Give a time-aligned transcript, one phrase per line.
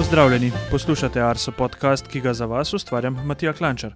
[0.00, 3.92] Pozdravljeni, poslušate Arso podcast, ki ga za vas ustvarjam Matija Klančar.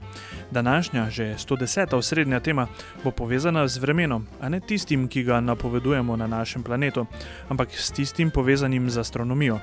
[0.51, 1.96] Današnja, že 110.
[1.96, 2.67] osrednja tema
[3.05, 7.07] bo povezana z vremenom, a ne tistim, ki ga napovedujemo na našem planetu,
[7.48, 9.59] ampak s tistim povezanim z astronomijo.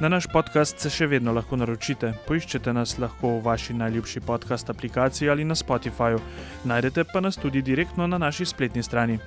[0.00, 4.70] Na naš podcast se še vedno lahko naročite, poiščete nas lahko v vaši najljubši podcast
[4.70, 6.20] aplikaciji ali na Spotifyju,
[6.64, 9.18] najdete pa nas tudi direktno na naši spletni strani.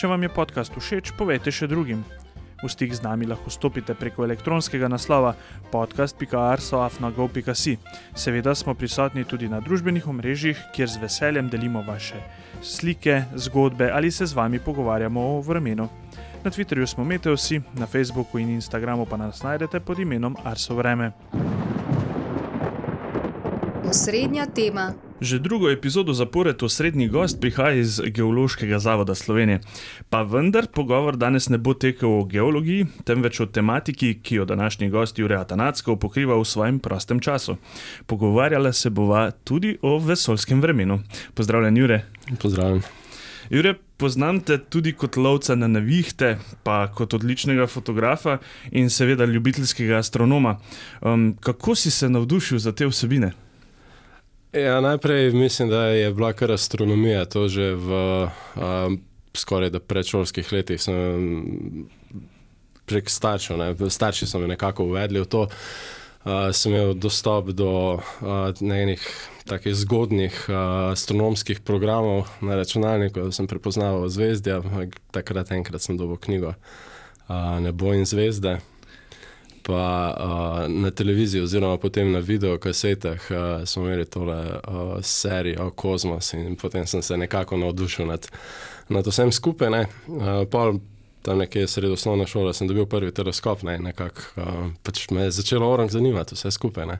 [0.00, 2.02] Če vam je podcast všeč, povejte še drugim.
[2.62, 5.34] V stik z nami lahko stopite preko elektronskega naslova
[5.72, 7.78] podcast.arsoafnago.si.
[8.14, 12.20] Seveda smo prisotni tudi na družbenih omrežjih, kjer z veseljem delimo vaše
[12.62, 15.88] slike, zgodbe ali se z vami pogovarjamo o vremenu.
[16.44, 21.12] Na Twitterju smo Meteosi, na Facebooku in Instagramu pa nas najdete pod imenom Arso Vreme.
[23.90, 24.94] Osrednja tema.
[25.20, 29.60] Že drugo epizodo zapored osrednji gost prihaja iz Geološkega zavoda Slovenije.
[30.10, 34.90] Pa vendar pogovor danes ne bo tekel o geologiji, temveč o tematiki, ki jo današnji
[34.90, 37.56] gost Jurek Atanacko pokriva v svojem prostem času.
[38.06, 41.00] Pogovarjala se bova tudi o vesolskem vremenu.
[41.34, 42.06] Pozdravljen, Jurek.
[42.42, 42.82] Pozdravljen.
[43.50, 48.38] Jure, poznam te tudi kot lovca na nevihte, pa kot odličnega fotografa
[48.70, 50.58] in seveda ljubiteljskega astronoma.
[51.00, 53.32] Um, kako si se navdušil za te vsebine?
[54.52, 57.90] Ja, najprej mislim, da je bila kar astronomija, to že v
[58.56, 58.98] um,
[59.34, 60.82] skoraj predšolskih letih.
[60.82, 61.86] Sem
[62.86, 65.46] prek staršev, ne, starši so me nekako uvedli v to.
[66.24, 69.06] Uh, sem imel dostop do uh, nekih
[69.46, 74.58] takih zgodnih uh, astronomskih programov na računalniku, da sem prepoznal zvezde.
[75.14, 78.58] Takrat enkrat sem dobil knjigo uh, Nebo in zvezde
[79.62, 86.32] pa uh, na televiziji, oziroma potem na videokasetah, uh, smo imeli tole uh, serijo Kozmos
[86.32, 88.28] in potem sem se nekako navdušil nad,
[88.88, 89.84] nad vsem skupaj.
[90.06, 90.80] Uh,
[91.22, 95.30] tam nekje sredi osnovne šole sem dobil prvi teleskop, ne, nekako uh, pač me je
[95.30, 96.96] začelo orang zanimati vse skupaj.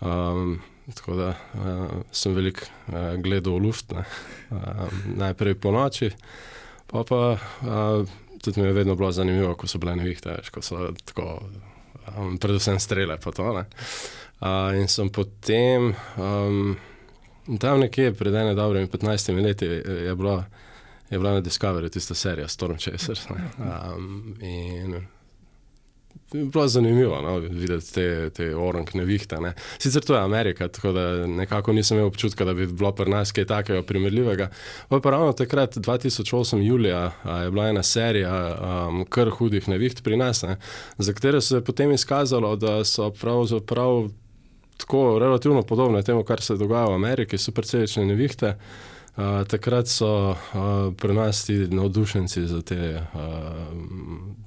[0.00, 0.58] Um,
[0.94, 4.02] tako da uh, sem veliko uh, gledal v luft, uh,
[5.16, 6.10] najprej po noči,
[6.86, 7.38] pa pa.
[7.62, 11.40] Uh, Tudi mi je vedno bilo zanimivo, ko so bile nevihte, ko so tako
[12.16, 13.18] um, predvsem strele.
[13.18, 16.76] To, uh, in sem potem um,
[17.60, 20.44] tam nekje pred enim dobrim 15 leti je bila,
[21.10, 23.26] je bila na Discovery tista serija Storm Chasers.
[23.30, 25.06] Um, in
[26.32, 29.40] Bilo je zanimivo no, videti te, te orang nevihte.
[29.40, 29.52] Ne.
[29.78, 33.32] Sicer to je Amerika, tako da nekako nisem imel občutka, da bi bilo pri nas
[33.32, 34.48] kaj takega primerljivega.
[34.88, 36.58] Pa, pa ravno takrat, 2008.
[36.62, 38.34] julija, je bila ena serija
[38.88, 40.56] um, kar hudih neviht pri nas, ne,
[40.98, 44.08] za katere se je potem izkazalo, da so pravzaprav
[44.76, 48.56] tako relativno podobne temu, kar se dogaja v Ameriki, super celične nevihte.
[49.16, 50.36] Uh, takrat so uh,
[50.98, 54.43] pri nas ti navdušenci za te uh,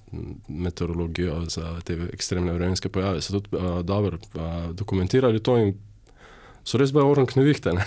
[0.47, 3.21] meteorologijo, za te ekstremne vremenske pojave.
[3.21, 5.73] So tudi uh, dobro uh, dokumentirali to in
[6.67, 7.73] so res bili orang nevihte.
[7.73, 7.85] Ne?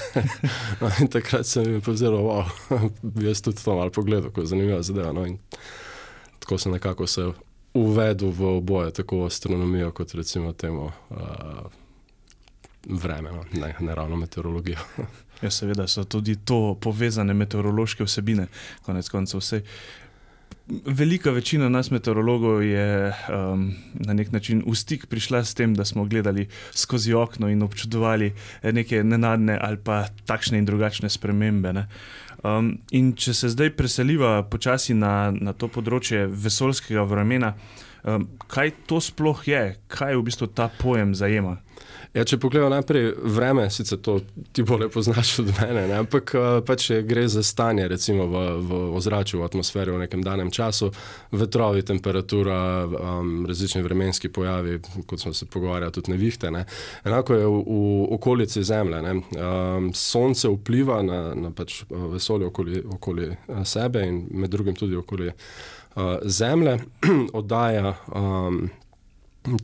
[1.00, 4.82] in takrat sem jim povedal, wow, bi jaz tudi to malo pogledal, ko je zanimiva
[4.82, 5.12] zadeva.
[5.12, 5.26] No?
[6.40, 7.28] Tako sem nekako se
[7.74, 10.90] uvedel v oboje, tako astronomijo kot recimo temu.
[11.10, 11.68] Uh,
[12.88, 13.44] Vreme, no?
[13.52, 14.78] ne, ne ravno meteorologijo.
[15.42, 18.46] ja, seveda so tudi to povezane meteorološke vsebine,
[18.86, 19.60] konec koncev vse.
[20.70, 25.84] Velika večina nas, meteorologov, je um, na nek način v stik prišla s tem, da
[25.84, 28.32] smo gledali skozi okno in občudovali
[28.62, 31.86] neke nenadne ali pa takšne in drugačne spremembe.
[32.44, 37.54] Um, in če se zdaj preseliva počasi na, na to področje vesolskega vremena,
[38.04, 41.58] um, kaj to sploh je, kaj v bistvu ta pojem zajema?
[42.10, 44.16] Ja, če pogledamo najprej vreme, sicer to
[44.52, 45.98] ti bolje poznaš od mene, ne?
[46.02, 50.50] ampak eh, pač gre za stanje recimo, v, v ozračju, v atmosferi v nekem danem
[50.50, 50.88] času,
[51.30, 56.50] vetrovi, temperatura, um, različni vremenski pojavi, kot smo se pogovarjali, tudi nevihte.
[56.50, 56.64] Ne?
[57.06, 59.14] Enako je v, v okolici Zemlje.
[59.14, 64.74] Um, sonce vpliva na, na pač eh, vesolje okoli, okoli eh, sebe in med drugim
[64.74, 66.80] tudi okoli uh, Zemlje,
[67.38, 67.94] oddaja.
[68.10, 68.64] Um,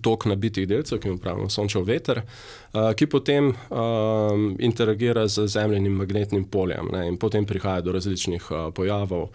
[0.03, 5.93] tok nabitih delcev, ki jim pravimo sončev veter, uh, ki potem um, interagira z zemljenim
[6.01, 9.29] magnetnim poljem ne, in potem prihaja do različnih uh, pojavov,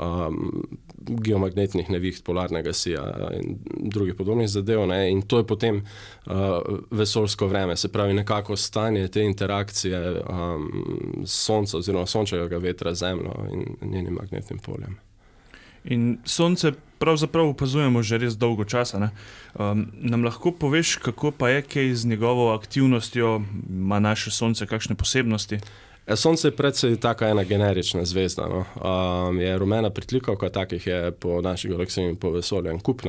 [0.00, 0.64] um,
[0.98, 3.04] geomagnetnih neviht, polarnega sija
[3.36, 3.58] in
[3.92, 4.86] drugih podobnih zadev.
[4.88, 6.58] Ne, in to je potem uh,
[6.90, 13.48] vesolsko vreme, se pravi nekako stanje te interakcije um, sonca oziroma sončevega vetra z zemljo
[13.52, 14.96] in njenim magnetnim poljem.
[15.84, 19.10] In sonce pravzaprav opazujemo že res dolgo časa.
[19.58, 24.94] Um, nam lahko poveš, kako pa je kaj z njegovo aktivnostjo, ima naše sonce kakšne
[24.94, 25.58] posebnosti?
[26.06, 28.46] Ja, sonce je predvsej tako ena generična zvezda.
[28.50, 28.64] No.
[28.78, 33.02] Um, je rumena pritlikavka, takih je po naši galaksiji in po vesolju en kup.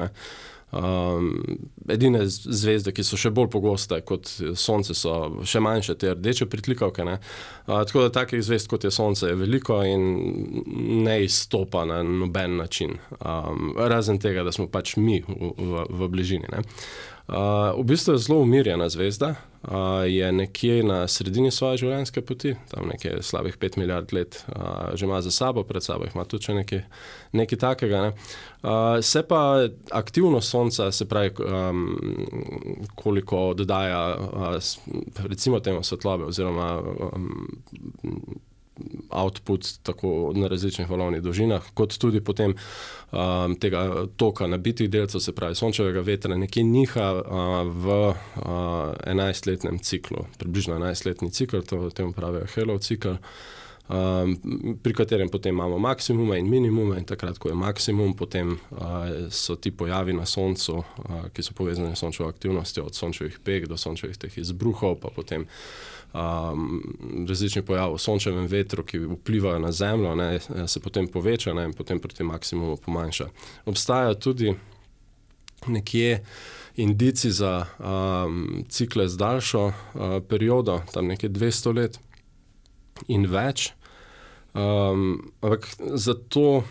[0.73, 1.43] Um,
[1.89, 7.05] edine zvezde, ki so še bolj pogoste kot Sonce, so še manjše, te rdeče pritlikavke.
[7.05, 10.07] Uh, tako da takih zvezd kot je Sonce je veliko in
[11.05, 16.11] ne izstopa na noben način, um, razen tega, da smo pač mi v, v, v
[16.15, 16.49] bližini.
[16.49, 16.65] Ne.
[17.27, 19.71] Uh, v bistvu je zelo umirjena zvezda, uh,
[20.07, 25.05] je nekje na sredini svoje življenjske poti, tam nekje slabih 5 milijard let, uh, že
[25.05, 26.83] ima za sabo, pred sabo ima tudi nekaj,
[27.31, 28.01] nekaj takega.
[28.01, 28.11] Ne.
[28.63, 31.95] Uh, se pa aktivnost Sonca, se pravi, um,
[32.95, 34.59] koliko oddaja, uh,
[35.23, 37.47] recimo, temu svetlobe, oziroma um,
[39.09, 42.55] output tako na različnih valovnih dolžinah, kot tudi potem
[43.11, 48.15] um, tega toka nabitih delcev, se pravi, sončevega vetra, nekje niha uh, v uh,
[49.07, 53.19] 11-letnem ciklu, približno 11-letni cikl, to temu pravijo Hello cikl
[53.89, 54.35] um,
[54.83, 59.55] pri katerem potem imamo maksimume in minimume, in takrat, ko je maksimum, potem uh, so
[59.55, 63.77] ti pojavi na Soncu, uh, ki so povezani s sončevo aktivnostjo, od sončevih pek do
[63.77, 65.47] sončevih teh izbruhov, pa potem
[66.13, 66.81] um,
[67.29, 71.73] različni pojavi v sončevem vetru, ki vplivajo na Zemljo, ne, se potem poveča ne, in
[71.73, 73.29] potem proti maksimumu pomanjša.
[73.65, 74.55] Obstajajo tudi
[75.67, 76.23] nekje.
[76.75, 79.73] Indici za um, cikle z daljšo uh,
[80.29, 81.99] periodo, tam nekje 200 let,
[83.07, 83.71] in več.
[84.53, 85.67] Um, ampak
[85.97, 86.63] zato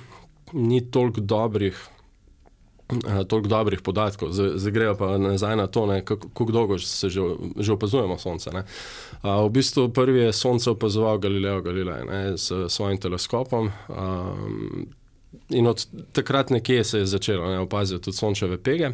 [0.53, 1.79] ni toliko dobrih,
[3.29, 4.33] toliko dobrih podatkov.
[4.33, 7.21] Zdaj grejo pa nazaj na to, kako dolgo se že,
[7.57, 8.51] že opazujemo Sonce.
[8.51, 13.71] Uh, v bistvu prvi je Sonce opazoval Galileo Galilei ne, s svojim teleskopom.
[13.89, 14.87] Um,
[15.49, 18.91] in od takrat nekje se je začelo opaziti tudi sončeve pege.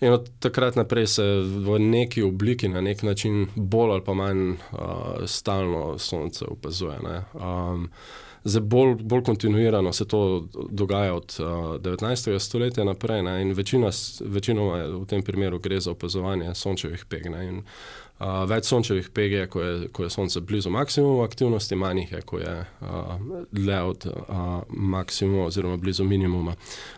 [0.00, 4.50] In od takrat naprej se v neki obliki, na nek način, bolj ali pa manj
[4.50, 4.58] uh,
[5.26, 6.98] stalno sonce opazuje.
[7.34, 7.88] Um,
[8.44, 11.46] zdaj, bolj, bolj kontinuirano se to dogaja od uh,
[11.80, 12.38] 19.
[12.38, 13.42] stoletja naprej ne?
[13.42, 13.90] in večina,
[14.20, 17.30] večinoma v tem primeru gre za opazovanje sončevih peg.
[17.30, 17.48] Ne?
[17.48, 17.62] In
[18.22, 22.12] Uh, več sončevih peg je, ko je, ko je sonce blizu maksimuma aktivnosti, manj jih
[22.12, 22.52] je, ko je
[22.86, 26.54] uh, od uh, maksimuma oziroma blizu minimuma.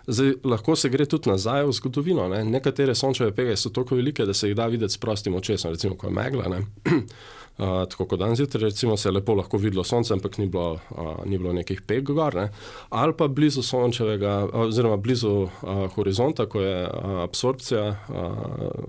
[0.06, 2.26] Zdaj, lahko se gre tudi nazaj v zgodovino.
[2.28, 2.42] Ne?
[2.44, 5.96] Nekatere sončeve pege so tako velike, da se jih da videti s prostim očesom, recimo,
[5.96, 6.60] ko je megla.
[7.58, 10.72] Uh, tako kot danes zjutraj, recimo, se je lepo lahko videlo sonce, ampak ni bilo,
[10.90, 12.48] uh, ni bilo nekih peg gor, ne?
[12.90, 18.16] ali pa blizu sončevega, oziroma blizu uh, horizonta, ko je uh, absorpcija uh,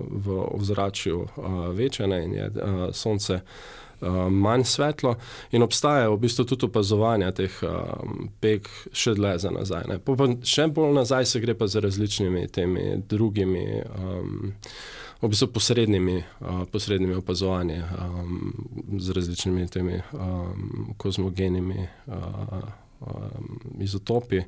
[0.09, 3.41] v ozračju uh, večja in je uh, sonce.
[4.29, 5.15] Manj svetlo,
[5.55, 9.87] in obstajajo v bistvu tudi opazovanja teh um, peg še dlje za nazaj.
[10.03, 13.63] Pa še bolj nazaj se gre pa za različnimi temi drugimi
[13.95, 14.51] um,
[15.25, 18.53] v bistvu posrednimi, uh, posrednimi opazovanji um,
[18.99, 22.15] z različnimi temi um, kozmogenimi uh,
[23.01, 24.39] um, izotopi.
[24.39, 24.45] Uh,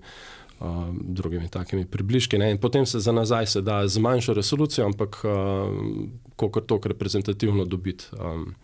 [1.01, 2.37] drugimi takimi približki.
[2.37, 2.51] Ne?
[2.51, 5.29] In potem se za nazaj se da z manjšo resolucijo, ampak uh,
[6.35, 8.05] kako to reprezentativno dobiti.
[8.17, 8.55] Um,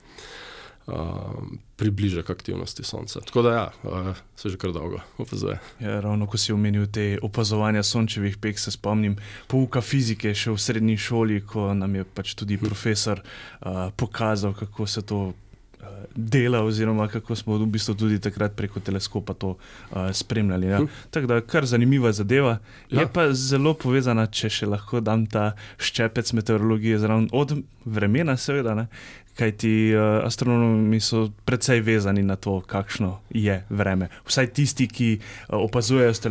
[1.76, 3.20] približa k aktivnosti Sonca.
[3.22, 5.60] Tako da, ja, uh, se že kar dolgo opazuje.
[5.80, 9.16] Ja, ravno ko si omenil te opazovanja sončevih pek, se spomnim
[9.48, 12.68] pouka fizike še v srednji šoli, ko nam je pač tudi hm.
[12.68, 18.56] profesor uh, pokazal, kako se to uh, dela, oziroma kako smo v bistvu tudi takrat
[18.56, 20.68] preko teleskopa to uh, spremljali.
[20.68, 20.84] Ja.
[20.84, 20.92] Hm.
[21.16, 22.60] Tako da, kar zanimiva zadeva.
[22.92, 23.02] Ja.
[23.02, 28.76] Je pa zelo povezana, če še lahko dam ta ščepec meteorologije zraven od vremena, seveda.
[28.76, 28.88] Ne
[29.38, 34.10] kaj ti uh, eh, astronomi so precej vezani na to, kakšno je vreme.
[34.26, 36.22] Vsaj tisti, ki uh, opazujejo s,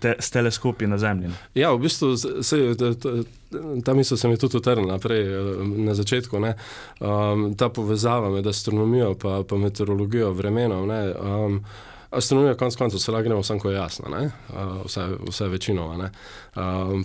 [0.00, 1.30] te s teleskopi na Zemlji.
[1.54, 2.58] Ja, v bistvu se,
[3.84, 6.36] ta misel se mi tudi utrnila naprej eh, na začetku.
[6.36, 9.16] Um, ta povezava med astronomijo
[9.52, 10.90] in meteorologijo vremenom.
[10.90, 11.64] Um,
[12.10, 16.10] Astronomija, konec koncev, se lahko gremo, samo ko je jasno, uh, vse, vse večinoma.
[16.56, 17.04] Um,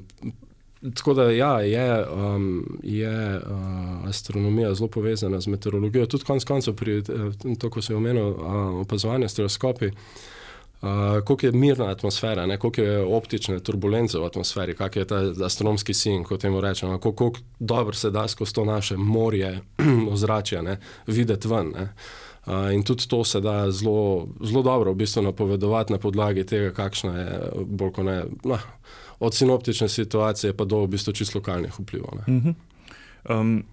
[0.81, 6.73] Tako da ja, je, um, je uh, astronomija zelo povezana z meteorologijo, tudi konec koncev
[6.75, 7.03] pri eh,
[7.59, 8.45] tem, ko se je omenil uh,
[8.81, 9.91] opazovanje s teleskopi.
[10.81, 10.87] Uh,
[11.25, 12.57] koliko je mirna atmosfera, ne?
[12.57, 17.17] koliko je optične turbulence v atmosferi, kak je ta astronomski sin, kot temu rečemo, koliko,
[17.17, 19.59] koliko dobro se da skozi to naše morje,
[20.13, 21.67] ozračje, videti ven.
[21.67, 26.73] Uh, in tudi to se da zelo, zelo dobro v bistvu napovedovati na podlagi tega,
[26.73, 28.23] kakšna je bolj kot ne.
[28.43, 28.57] No,
[29.21, 32.25] od sinoptične situacije pa do v bistvu čisto lokalnih vplivov.
[32.25, 32.53] Uh -huh.
[33.29, 33.63] um,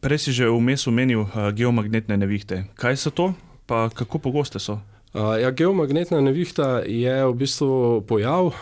[0.00, 2.64] prej si že vmes omenil uh, geomagnetne nevihte.
[2.74, 3.32] Kaj so to,
[3.66, 4.80] pa kako pogoste so?
[5.14, 8.54] Uh, ja, geomagnetna nevihta je v bistvu pojav, uh,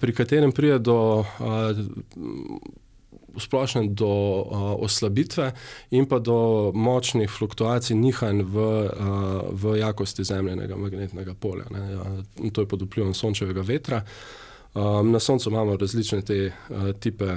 [0.00, 1.24] pri katerem pride do.
[1.40, 1.76] Uh,
[3.34, 5.52] Splošno do uh, oslabitve
[5.90, 11.64] in pa do močnih fluktuacij, nihanj v, uh, v jakosti zemljenega magnetnega polja.
[11.70, 11.98] Ne.
[12.50, 13.96] To je pod vplivom sončevega vetra.
[13.96, 14.43] Uh,
[14.74, 17.36] Um, na Soncu imamo različne te uh, type,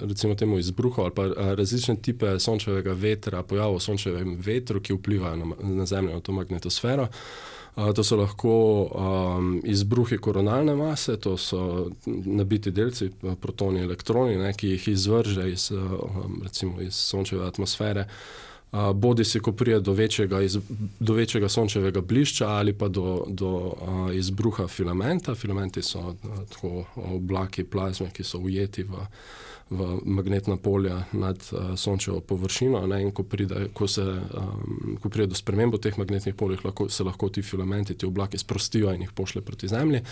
[0.00, 5.36] recimo temu izbruhov ali pa uh, različne type sončevega vetra, pojavov sončevega vetra, ki vplivajo
[5.36, 7.08] na, na Zemljo, na to magnetosfero.
[7.76, 13.10] Uh, to so lahko um, izbruhi koronalne mase, to so nabiti delci,
[13.40, 18.00] protoni, elektroni, ne, ki jih izvrže iz, um, recimo iz sončeve atmosfere.
[18.00, 20.58] Uh, bodi si, ko pride do večjega, iz,
[21.00, 25.34] do večjega sončevega blišča ali pa do, do uh, izbruha filamenta.
[25.34, 26.14] Filamenti so uh,
[26.50, 29.02] tako oblaki plazme, ki so ujeti v,
[29.70, 32.86] v magnetna polja nad uh, sončevo površino.
[32.86, 36.88] Ne, ko, pride, ko, se, um, ko pride do sprememb v teh magnetnih poljih, lahko,
[36.88, 40.04] se lahko ti filamenti, ti oblaki sprostijo in jih pošle proti Zemlji.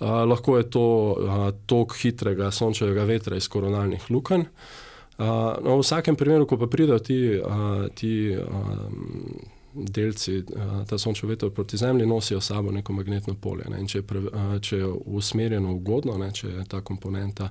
[0.00, 4.50] Uh, lahko je to uh, tok hitrega sončevega vetra iz koronalnih lukenj.
[5.18, 5.26] Uh,
[5.64, 9.36] no, v vsakem primeru, ko pa pridejo ti, uh, ti um,
[9.72, 13.68] delci, uh, ta sončev veter proti Zemlji, nosijo s sabo neko magnetno polje.
[13.68, 13.84] Ne?
[13.86, 16.30] Če, je pre, uh, če je usmerjeno ugodno, ne?
[16.32, 17.50] če je ta komponenta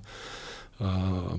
[0.80, 1.38] uh,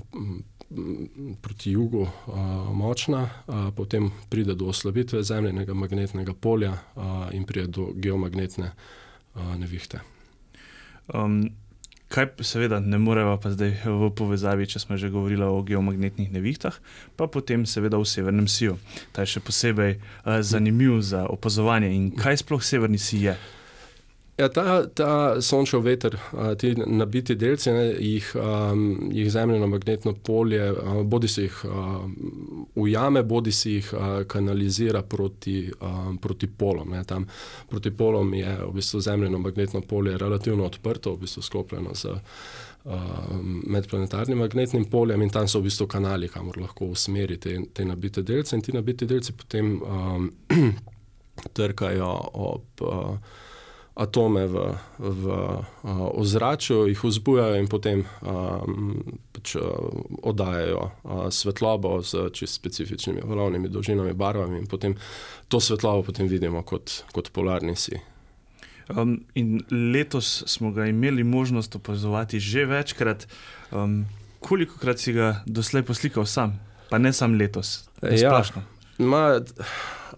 [1.43, 2.37] proti jugu uh,
[2.73, 9.57] močna, uh, potem pride do oslabitve zemljenega magnetnega polja uh, in pride do geomagnetne uh,
[9.59, 10.00] nevihte.
[11.12, 11.50] Um,
[12.12, 16.76] kaj seveda ne moremo pa zdaj v povezavi, če smo že govorili o geomagnetnih nevihtah,
[17.16, 18.76] pa potem seveda v Severnem Siju.
[19.16, 23.37] Ta je še posebej uh, zanimiv za opazovanje in kaj sploh Severni Sij je.
[24.39, 26.15] Ja, ta, ta sončev veter,
[26.59, 32.07] ti nabiti delci, ne, jih, um, jih zemljeno magnetno polje, uh, bodi si jih uh,
[32.75, 36.95] ujame, bodi si jih uh, kanalizira proti, um, proti polom.
[36.97, 37.05] Ne.
[37.05, 37.27] Tam
[37.69, 42.19] proti polom je v bistvu zemljeno magnetno polje relativno odprto, v bistvu sklopljeno z uh,
[43.67, 48.25] medplanetarnim magnetnim poljem in tam so v bistvu kanali, kamor lahko usmeri te, te nabite
[48.25, 50.33] delce in ti nabiti delci potem um,
[51.57, 52.65] trkajo ob.
[52.81, 53.41] Uh,
[53.95, 55.67] atome v, v uh,
[56.17, 59.03] ozračju, jih vzbujajo in potem um,
[59.37, 59.69] pač, uh,
[60.23, 64.97] oddajajo uh, svetlobo z čist specifičnimi valovnimi dolžinami, barvami in potem
[65.49, 68.01] to svetlobo potem vidimo kot, kot polarni si.
[68.89, 73.29] Um, in letos smo ga imeli možnost opazovati že večkrat.
[73.71, 74.05] Um,
[74.41, 76.59] koliko krat si ga doslej poslikal sam,
[76.91, 77.89] pa ne samo letos?
[78.03, 78.43] Ja,
[78.99, 79.41] ma,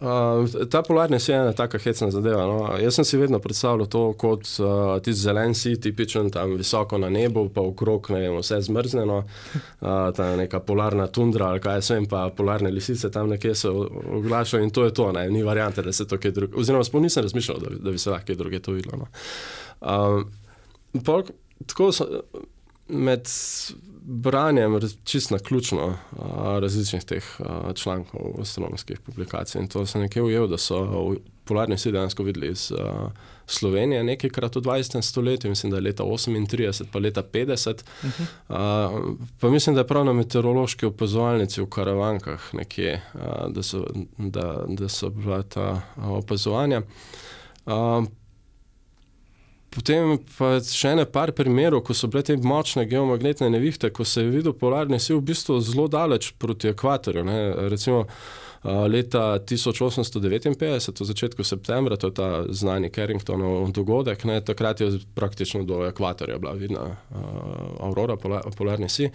[0.01, 2.47] Uh, ta polarni svet je ena taka hecna zadeva.
[2.47, 2.57] No.
[2.83, 7.09] Jaz sem si vedno predstavljal to kot uh, tisti zelen si, tipičen tam visoko na
[7.11, 12.09] nebu, pa okrog ne vem, vse zmrznjeno, uh, ta neka polarna tundra ali kaj sem,
[12.11, 15.29] pa polarne lisice tam nekje se oglašajo in to je to, ne.
[15.31, 16.61] ni variante, da se to kaj drugega.
[16.61, 18.99] Oziroma, sploh nisem razmišljal, da, da bi se lahko kaj drugega to videlo.
[18.99, 19.07] No.
[19.81, 20.31] Um,
[21.67, 22.09] tako so
[22.89, 23.29] med
[24.05, 25.97] branjem čist na ključno
[26.61, 27.25] različnih teh
[27.75, 29.61] člankov astronomskih publikacij.
[29.61, 32.73] In to sem nekje ujel, da so polarni sili dejansko videli iz
[33.47, 35.03] Slovenije nekajkrat v 20.
[35.03, 37.83] stoletju, mislim, da je leta 38, pa leta 50.
[38.03, 38.11] Uh
[38.49, 39.17] -huh.
[39.41, 43.03] Pa mislim, da je prav na meteorološki opazovalnici v Karavankah nekje,
[43.49, 43.87] da so,
[44.19, 46.83] da, da so bila ta opazovanja.
[49.75, 54.23] Potem pa še ene par primerov, ko so bile te močne geomagnetne nevihte, ko se
[54.23, 57.25] je videl polarni sil v bistvu zelo daleč proti ekvatorju.
[57.27, 57.39] Ne.
[57.73, 58.05] Recimo
[58.65, 65.65] leta 1859, v začetku septembra, to je ta znani Carringtonov dogodek, ne, takrat je praktično
[65.69, 66.97] do ekvatorja bila vidna uh,
[67.85, 69.13] aurora, polar, polarni sil.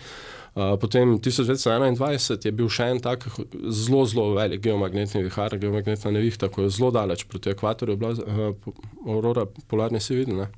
[0.53, 3.25] Potem 1921 je bil še en tak
[3.70, 8.74] zelo, zelo velik geomagnetni vihar, geomagnetna nevihta, ko je zelo daleč proti ekvatorju, bila uh,
[9.08, 10.50] aurora polarne si vidna.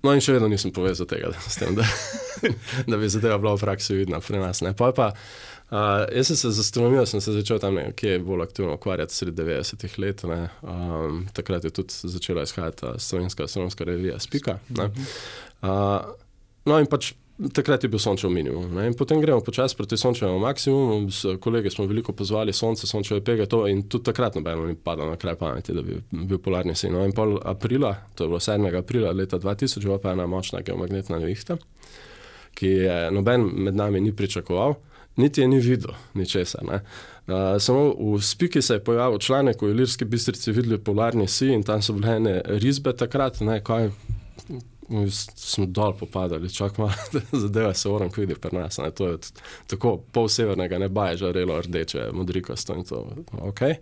[0.00, 1.84] No, in še vedno nisem povezal tega, da, tem, da,
[2.90, 4.62] da bi zadeva bila v praksi vidna pri nas.
[4.78, 8.74] Pa pa, uh, jaz sem se z astronomijo sem se začel tam nekje bolj aktivno
[8.74, 10.24] ukvarjati sredi 90-ih let.
[10.24, 14.58] Um, takrat je tudi začela izhajati slovenska astronomska revija Spika.
[15.62, 15.68] Uh,
[16.64, 17.12] no, in pač
[17.54, 18.66] takrat je bil sončev minimum.
[18.74, 18.86] Ne?
[18.90, 23.46] In potem gremo počasi proti sončevemu maksimumu, s kolegi smo veliko pozvali sonce, sončeve pege,
[23.46, 26.92] to in tudi takrat nobeno ni padlo na kraj pameti, da bi bil polarni sin.
[26.92, 27.04] No?
[27.04, 28.78] In pol aprila, to je bilo 7.
[28.78, 31.56] aprila leta 2000, bila pa ena močna geomagnetna nevihta,
[32.54, 34.76] ki je noben med nami ni pričakoval.
[35.20, 36.64] Niti je ni videl, ničesar.
[36.64, 41.62] Uh, samo v spiki se je pojavil članek v Ilirski bistrici videli polarni si in
[41.62, 43.90] tam so bile ene risbe takrat, ne, kaj,
[45.34, 48.78] smo dol popadali, čak malo, da zadeva se oran vidi pri nas.
[48.78, 49.18] Ne, to je
[49.66, 53.06] tako pol severnega neba, je žarelo rdeče, modrikasto in to.
[53.32, 53.74] Okay.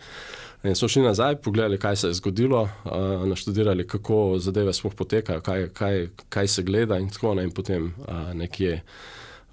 [0.63, 5.41] In smo šli nazaj, pogledali, kaj se je zgodilo, uh, naštudirali, kako zadeve sploh potekajo,
[5.41, 7.45] kaj, kaj, kaj se gleda in tako naprej.
[7.45, 8.83] In potem uh, nekje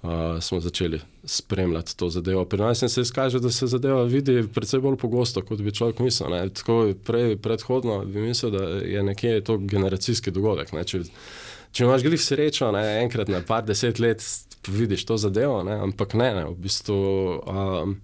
[0.02, 0.10] uh,
[0.40, 2.44] smo začeli spremljati to zadevo.
[2.44, 6.30] Pri nas se izkaže, da se zadeva vidi precej bolj pogosto, kot bi človek mislil.
[6.30, 6.48] Ne.
[6.48, 10.72] Tako prej, predhodno bi mislil, da je nekje to generacijski dogodek.
[10.72, 10.84] Ne.
[10.84, 11.02] Če,
[11.72, 14.22] če imaš glih srečo, ne, enkrat na par deset let
[14.68, 17.96] vidiš to zadevo, ne, ampak ne, ne, v bistvu um,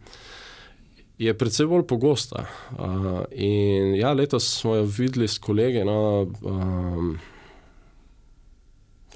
[1.19, 2.47] je predvsej bolj pogosta.
[2.71, 7.17] Uh, in ja, letos smo jo videli s kolegi, no, um,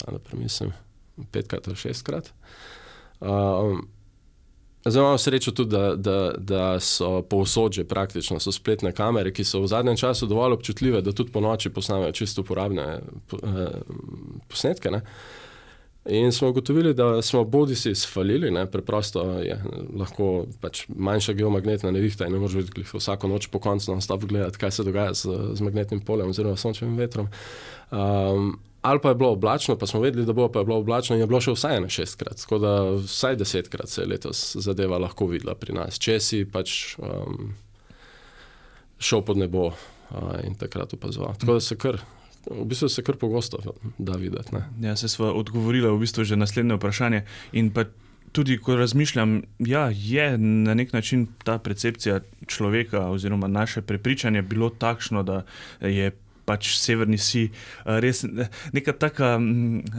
[0.07, 0.73] da premislim,
[1.33, 2.33] petkrat ali šestkrat.
[3.21, 3.87] Um,
[4.89, 9.45] Zdaj imamo srečo tudi, da, da, da so povsod že praktično so spletne kamere, ki
[9.45, 13.67] so v zadnjem času dovolj občutljive, da tudi po noči posnamejo čisto uporabne eh,
[14.49, 14.91] posnetke.
[14.91, 15.01] Ne?
[16.07, 18.67] In smo ugotovili, da smo bodi si svalili, ne?
[18.71, 19.59] preprosto je
[19.99, 24.25] lahko pač manjša geomagnetna nevihta in ne moreš videti vsako noč po koncu na stop
[24.25, 27.27] gledati, kaj se dogaja z, z magnetnim polem oziroma sončevim vetrom.
[27.91, 31.17] Um, ali pa je bilo oblačno, pa smo vedeli, da bo pa je bilo oblačno
[31.17, 34.99] in je bilo še vsaj eno šestkrat, tako da vsaj desetkrat se je letos zadeva
[35.03, 35.99] lahko videla pri nas.
[35.99, 37.51] Če si pač um,
[39.03, 41.35] šel pod nebo uh, in takrat opazoval.
[41.41, 41.99] Tako da se kar.
[42.47, 43.59] V bistvu se kar pogosto
[43.99, 44.55] da videti.
[44.55, 44.61] Ne?
[44.85, 47.25] Ja, se smo odgovorili v bistvu že naslednje vprašanje.
[47.59, 47.89] In pa
[48.33, 54.71] tudi, ko razmišljam, ja, je na nek način ta percepcija človeka oziroma naše prepričanje bilo
[54.71, 55.43] takšno, da
[55.81, 56.13] je
[56.47, 57.49] pač severni si,
[57.85, 58.23] res
[58.73, 59.35] neka taka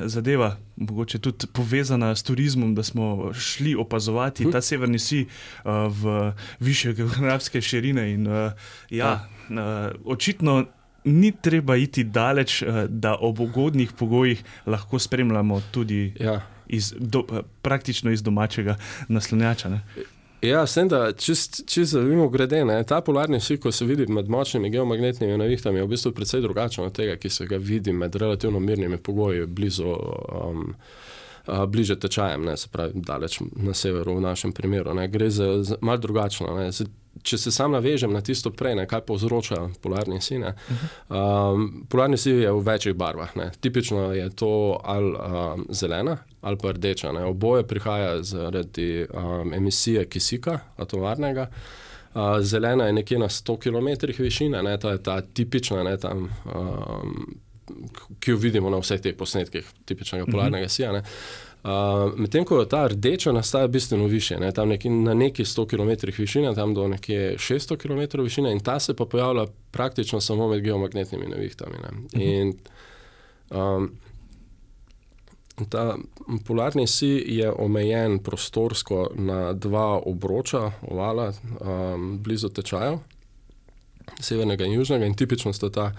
[0.08, 4.56] zadeva, mogoče tudi povezana s turizmom, da smo šli opazovati hm.
[4.56, 5.26] ta severni si
[5.66, 8.10] v više geografske širine.
[8.14, 8.28] In,
[8.90, 9.14] ja,
[9.50, 9.92] ja.
[10.06, 10.66] Očitno.
[11.08, 12.58] Ni treba iti daleč,
[12.90, 16.42] da ob ugodnih pogojih lahko spremljamo tudi ja.
[16.68, 17.22] iz, do,
[17.62, 18.76] praktično iz domačega
[19.08, 19.70] naslonjača.
[19.70, 19.82] Ne?
[20.42, 24.30] Ja, sem da, če se vidimo, grede, ne, ta polarni sik, ko se vidi med
[24.30, 28.16] močnimi geomagnetnimi navihtami, je v bistvu precej drugačen od tega, ki se ga vidi med
[28.16, 29.96] relativno mirnimi pogoji blizu.
[30.44, 30.76] Um,
[31.68, 34.94] Bliže tečajem, ne, se pravi, daleč na severu, v našem primeru.
[34.94, 36.52] Ne, gre za, za malo drugačno.
[36.58, 36.72] Ne,
[37.24, 40.38] če se sam navežem na tisto prej, ne, kaj povzroča polarni si.
[40.42, 40.54] Ne,
[41.10, 43.36] um, polarni si je v večjih barvah.
[43.40, 43.52] Ne.
[43.62, 47.12] Tipično je to ali um, zelena ali pa rdeča.
[47.12, 47.26] Ne.
[47.26, 51.50] Oboje prihaja zaradi um, emisije kisika, atomarnega.
[51.52, 56.30] Uh, zelena je nekje na 100 km višine, ne, ta je ta tipična, ne, tam,
[56.46, 57.36] um,
[58.20, 60.76] ki jo vidimo na vseh teh posnetkih, tipičnega polarnega uh -huh.
[60.76, 60.92] sija.
[60.94, 66.22] Uh, Medtem ko ta rdeča nastaja bistveno više, ne, tam neki, na neki 100 km
[66.22, 70.62] višine, tam do nekje 600 km višine, in ta se pa pojavlja praktično samo med
[70.62, 71.76] geomagnetnimi nevihtami.
[71.78, 71.90] Ne.
[71.92, 72.22] Mhm.
[72.22, 72.54] in,
[73.50, 73.92] um,
[75.70, 75.98] ta
[76.46, 83.00] polarni si je omejen prostorsko na dva obroča, ovala, um, blizu tečajev,
[84.20, 85.92] severnega in južnega, in tipično sta ta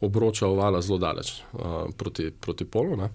[0.00, 2.96] obroča ovala zelo daleč uh, proti, proti polu.
[2.96, 3.10] Ne.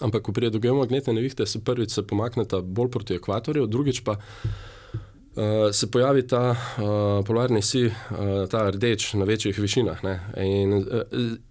[0.00, 4.16] Ampak, ko pride do geomagnetne nevihte, se prvič se pomakneta bolj proti ekvatorju, drugič pa
[4.16, 10.04] uh, se pojavi ta uh, polarni si, uh, ta rdeč na večjih višinah.
[10.04, 10.20] Ne?
[10.44, 11.02] In uh,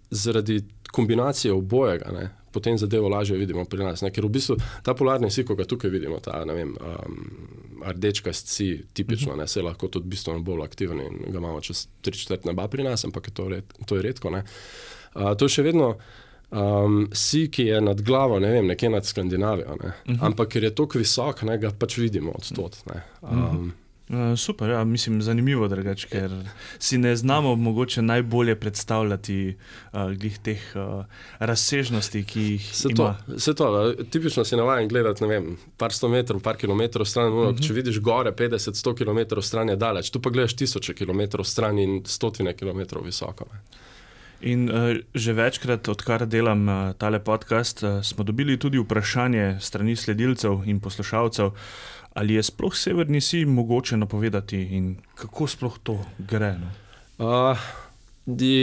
[0.10, 4.02] zaradi kombinacije obojega, ne, potem zadevo lažje vidimo pri nas.
[4.02, 4.12] Ne?
[4.14, 7.16] Ker v bistvu ta polarni si, ko ga tukaj vidimo, ta vem, um,
[7.92, 12.18] rdečka si, tipično, ne, se lahko tudi bistveno bolj aktiven in ga imamo čez tri
[12.18, 14.30] četrt neba pri nas, ampak je to, red, to je redko.
[14.30, 15.96] Uh, to je še vedno
[16.54, 19.78] um, si, ki je nad glavo, ne vem, nekje nad Skandinavijo.
[19.84, 19.88] Ne?
[19.88, 20.20] Uh mhm.
[20.20, 20.26] -huh.
[20.26, 22.78] Ampak ker je tako visok, ne, ga pač vidimo od tod.
[22.86, 23.72] Um, uh -huh.
[24.14, 26.32] Uh, super, ja, mislim, zanimivo, drugač, ker
[26.80, 29.38] si ne znamo mogoče najbolje predstavljati
[29.94, 31.06] uh, teh uh,
[31.40, 33.16] razsežnosti, ki jih imamo.
[33.28, 35.48] Vse to, tipično si navaden gledati, ne vem,
[35.78, 37.34] par sto metrov, par kilometrov stran.
[37.34, 37.68] Uh -huh.
[37.68, 42.02] Če vidiš gore 50-100 km stran je daleč, tu pa gledaš tisoče km stran in
[42.06, 43.46] stotine km visoko.
[43.54, 43.60] Ne.
[44.44, 49.96] In uh, že večkrat, odkar delam uh, tale podcast, uh, smo dobili tudi vprašanje strani
[49.96, 51.54] sledilcev in poslušalcev,
[52.14, 56.56] ali je sploh severni si mogoče napovedati in kako sploh to gre.
[56.60, 56.70] No?
[57.18, 57.58] Uh,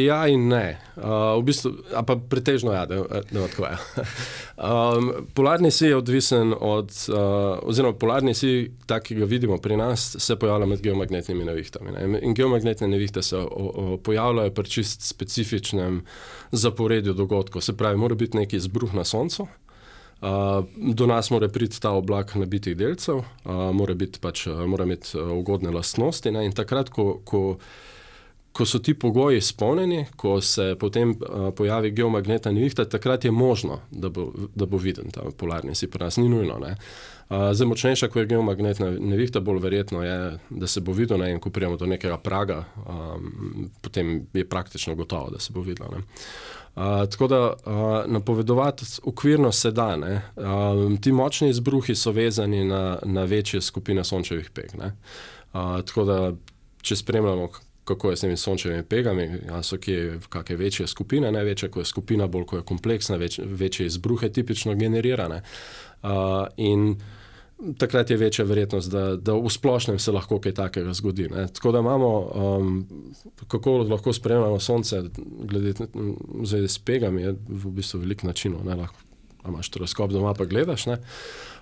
[0.06, 0.78] Ja, in ne.
[0.96, 3.76] Uh, v bistvu, pa pretežno ja, da ne odkvaja.
[4.56, 9.76] um, polarni si je odvisen od, uh, oziroma polarni si, tak, ki ga vidimo pri
[9.76, 11.92] nas, se pojavlja med geomagnetnimi nevihtami.
[11.92, 12.22] Ne?
[12.24, 16.00] In geomagnetne nevihte se o, o, pojavljajo pri čist specifičnem
[16.56, 17.60] zaporedju dogodkov.
[17.60, 19.44] Se pravi, mora biti neki izbruh na soncu.
[20.20, 25.16] Uh, do nas mora priti ta oblak nabitih delcev, uh, mora, pač, uh, mora imeti
[25.16, 26.30] ugodne lastnosti.
[26.30, 26.44] Ne?
[26.44, 27.56] In takrat, ko, ko
[28.52, 33.80] ko so ti pogoji izpolnjeni, ko se potem uh, pojavi geomagnetna nevihta, takrat je možno,
[33.90, 36.58] da bo, da bo viden ta polarni si pri nas, ni nujno.
[36.58, 40.18] Uh, zdaj, močnejša, ko je geomagnetna nevihta, bolj verjetno je,
[40.50, 41.30] da se bo videl, ne?
[41.30, 46.02] in ko prijemo do nekega praga, um, potem je praktično gotovo, da se bo videl.
[46.76, 49.96] Uh, tako da uh, napovedovati ukvirno se da.
[49.96, 54.70] Uh, ti močni izbruhi so vezani na, na večje skupine sončevih peg.
[54.74, 56.32] Uh, tako da,
[56.82, 57.48] če spremljamo,
[57.84, 61.90] kako je s temi sončevimi pegami, ali so kje kakšne večje skupine, največja, ko je
[61.90, 65.42] skupina, bolj ko je kompleksna, več, večje izbruhe tipično generirane.
[66.02, 66.94] Uh, in
[67.78, 71.28] takrat je večja verjetnost, da, da v splošnem se lahko kaj takega zgodi.
[71.28, 71.46] Ne.
[71.48, 72.86] Tako da imamo, um,
[73.48, 75.02] kako lahko spremljamo sonce,
[75.44, 75.74] glede
[76.66, 78.64] z pegami, je v bistvu veliko načinov.
[78.64, 78.96] Ne, lahko
[79.48, 80.86] imaš teleskop doma, pa gledaš.
[80.86, 80.98] Ne.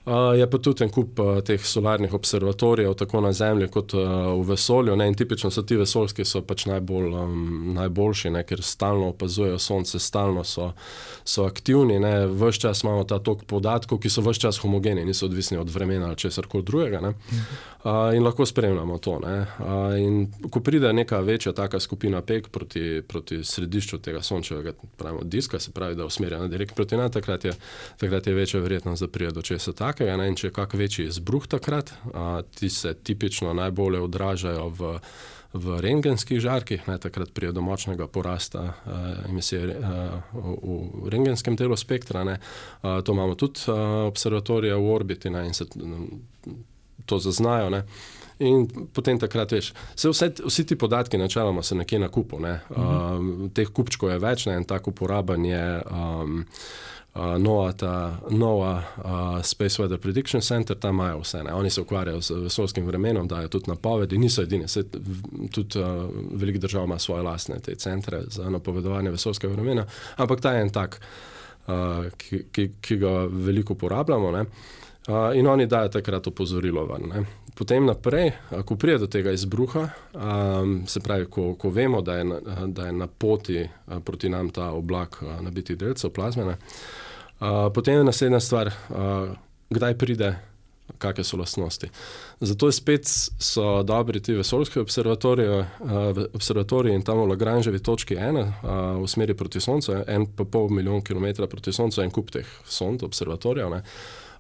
[0.09, 4.01] Uh, je pa tudi en kup uh, teh solarnih observatorijev, tako na Zemlji kot uh,
[4.41, 4.95] v vesolju.
[4.97, 5.09] Ne?
[5.09, 8.43] In tipično so ti vesoljski, so pač najbolj, um, najboljši, ne?
[8.49, 10.71] ker stalno opazujejo Sonce, stalno so,
[11.25, 11.99] so aktivni.
[12.41, 16.09] Ves čas imamo ta tok podatkov, ki so vse čas homogeni, niso odvisni od vremena
[16.09, 17.13] ali česar koli drugega.
[17.85, 19.21] Uh, in lahko spremljamo to.
[19.21, 25.21] Uh, in ko pride neka večja taka skupina pek proti, proti središču tega sončevega pravimo,
[25.25, 27.45] diska, se pravi, da usmerja direkt proti nam, takrat,
[28.01, 30.17] takrat je večja verjetnost, da pride do česa takega takega.
[30.17, 30.29] Ne?
[30.31, 34.93] In če je kak večji izbruh takrat, a, ti se tipično najbolje odražajo v,
[35.59, 36.99] v rengenskih žarkih, ne?
[36.99, 40.55] takrat prije domačnega porasta a, emisije a, v,
[41.07, 42.23] v rengenskem delu spektra.
[42.23, 45.47] A, to imamo tudi a, observatorije v orbiti ne?
[45.47, 45.67] in se
[47.07, 47.71] to zaznajo.
[47.71, 47.85] Ne?
[48.39, 52.39] In potem takrat veš, vse, vsi ti podatki, načeloma, so nekje na kupu.
[52.39, 52.61] Ne?
[52.71, 53.47] Uh -huh.
[53.47, 54.55] uh, teh kupčkov je več, ne?
[54.55, 55.83] en tak uporaben je.
[55.91, 56.45] Um,
[57.39, 61.43] nova, ta, nova uh, Space Weather Prediction Center, tam imajo vse.
[61.43, 61.55] Ne.
[61.55, 64.69] Oni se ukvarjajo z vesolskim vremenom, dajo tudi napovedi, niso edini.
[64.69, 64.85] Se,
[65.51, 65.87] tudi uh,
[66.33, 70.71] veliko držav ima svoje lastne te centre za napovedovanje vesolskega vremena, ampak ta je en
[70.71, 71.01] tak,
[71.67, 71.73] uh,
[72.17, 74.31] ki, ki, ki ga veliko uporabljamo.
[74.31, 74.45] Ne.
[75.09, 76.99] Uh, in oni dajo takrat opozorilo.
[77.13, 77.25] Ne.
[77.55, 78.31] Potem naprej,
[78.65, 82.87] ko pride do tega izbruha, um, se pravi, ko, ko vemo, da je, na, da
[82.87, 86.55] je na poti uh, proti nam ta oblak uh, nabitih delcev plazme, uh,
[87.75, 89.35] potem je naslednja stvar, uh,
[89.71, 90.37] kdaj pride,
[90.99, 91.91] kakšne so lastnosti.
[92.41, 93.07] Zato spet
[93.39, 95.67] so dobri ti vesoljski observatoriji, uh,
[96.35, 100.69] observatoriji in tam v Lagranževi točki ena uh, v smeri proti Soncu, en pa pol
[100.69, 103.75] milijon kilometra proti Soncu, en kup teh sond, observatorijev.
[103.75, 103.83] Eh,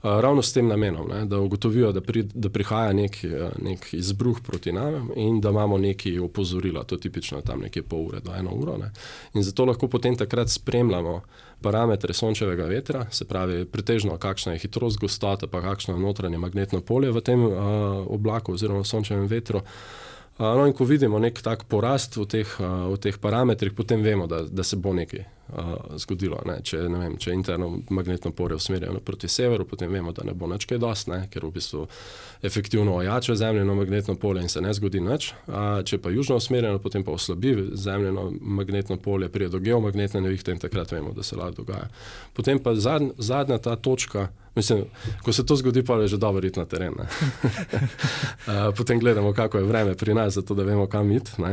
[0.02, 4.40] ravno s tem namenom, ne, da ugotovijo, da, pri, da prihaja nek, eh, nek izbruh
[4.40, 8.34] proti nam in da imamo neki opozorila, to je tipično tam nekje pol ure do
[8.34, 8.76] eno uro.
[8.76, 8.92] Ne.
[9.34, 11.20] In zato lahko potem takrat spremljamo
[11.60, 16.80] parametre sončevega vetra, se pravi, pretežno kakšna je hitrost gostota, pa kakšno je notranje magnetno
[16.80, 17.56] polje v tem uh,
[18.06, 19.62] oblaku oziroma sončevem vetru.
[20.38, 24.44] No, in ko vidimo nek tak porast v teh, v teh parametrih, potem vemo, da,
[24.46, 25.24] da se bo nekaj
[25.96, 26.40] zgodilo.
[26.62, 30.66] Če, vem, če interno magnetno polje usmerjeno proti severu, potem vemo, da ne bo nič
[30.68, 31.24] kaj dost, ne?
[31.32, 31.86] ker v bistvu
[32.42, 35.32] efektivno ojača zemljino magnetno polje in se ne zgodi nič.
[35.46, 40.52] A, če pa južno usmerjeno, potem pa oslabi zemljino magnetno polje, prije do geomagnetne nevihte
[40.52, 41.88] in takrat vemo, da se lahko dogaja.
[42.36, 44.28] Potem pa zadnja, zadnja ta točka.
[44.58, 44.84] Mislim,
[45.22, 46.94] ko se to zgodi, pa je že dobro iti na teren.
[46.98, 47.06] uh,
[48.76, 51.30] potem gledamo, kako je vreme pri nas, zato da vemo, kam iti.
[51.38, 51.46] Uh,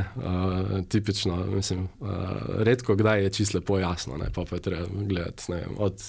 [0.90, 2.10] tipično, mislim, uh,
[2.58, 4.28] redko kdaj je čisto lepo jasno, ne?
[4.34, 6.04] pa je treba gledati vem, od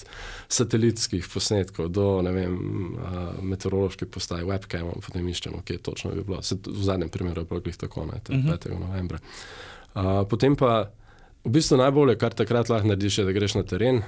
[0.48, 2.56] satelitskih posnetkov do vem,
[2.96, 6.42] uh, meteoroloških postaj, webcamov, potem iščemo, kje točno bi bilo.
[6.42, 8.32] Se, v zadnjem primeru je bilo tako, ne, 5.
[8.32, 8.80] Uh -huh.
[8.80, 9.18] novembra.
[9.94, 10.90] Uh, potem pa
[11.44, 14.02] v bistvu najbolje, kar takrat lahko narediš, je, da greš na teren.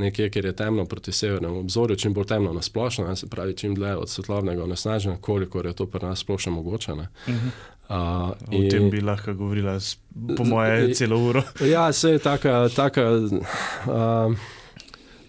[0.00, 3.74] Nekje, kjer je temno proti severnemu obzorju, čim bolj temno na splošno, se pravi, čim
[3.74, 6.92] dlje od svetlobnega onesnaženja, koliko je to pri nas splošno mogoče.
[6.92, 7.50] Uh -huh.
[7.90, 9.74] Uh, o in, tem bi lahko govorila,
[10.36, 11.42] po moje, celo uro.
[11.66, 12.68] Ja, se je taka.
[12.68, 14.36] taka uh,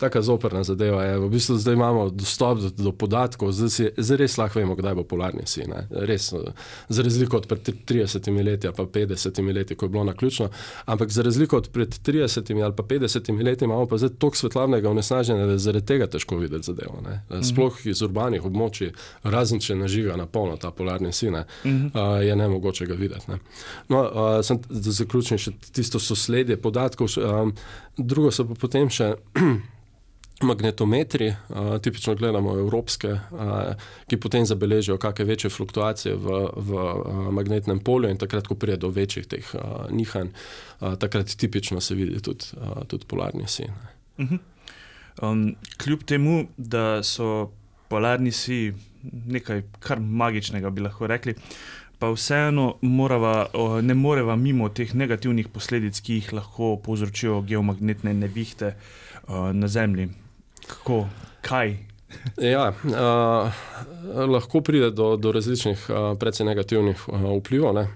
[0.02, 1.20] tako zoprna zadeva je.
[1.20, 4.96] V bistvu zdaj imamo dostop do, do podatkov, zdaj, si, zdaj res lahko vemo, kdaj
[4.98, 5.62] bo polarni si.
[5.70, 5.84] Ne?
[6.10, 6.32] Res,
[6.90, 10.50] za razliko od pred 30 leti, pa 50 leti, ko je bilo na ključno.
[10.86, 14.90] Ampak za razliko od pred 30 ali pa 50 leti imamo pa zdaj toliko svetlobnega
[14.90, 17.02] onesnaženja, da je zaradi tega težko videti zadevo.
[17.06, 17.22] Ne?
[17.32, 17.44] Mhm.
[17.44, 21.46] Sploh iz urbanih območij, razen če nažiga na polno ta polarni si, ne?
[21.66, 23.32] uh, je ne mogoče ga videti.
[23.32, 23.38] Ne?
[23.90, 27.14] No, uh, sem, da zaključim še tisto sosledje podatkov.
[27.22, 27.54] Um,
[27.98, 29.14] drugo so pa potem še.
[30.44, 33.52] magnetometri, uh, tipično gledamo evropske, uh,
[34.08, 38.78] ki potem zabeležijo kakšne večje fluktuacije v, v uh, magnetnem polju in takrat, ko pride
[38.82, 40.30] do večjih teh uh, nihanj,
[40.80, 43.66] uh, takrat tipično se vidi tudi, uh, tudi polarni si.
[44.18, 44.40] Uh -huh.
[45.22, 47.52] um, kljub temu, da so
[47.90, 48.74] polarni si
[49.28, 51.36] nekaj kar magičnega, bi lahko rekli.
[52.00, 53.48] Pa vseeno morava,
[53.82, 58.74] ne moreva mimo teh negativnih posledic, ki jih lahko povzročijo geomagnetne nevihte
[59.54, 60.10] na Zemlji
[60.72, 61.06] kako,
[61.42, 61.76] kaj.
[62.38, 63.62] ja, uh,
[64.30, 67.76] lahko pride do, do različnih, uh, precej negativnih uh, vplivov.
[67.76, 67.88] Ne?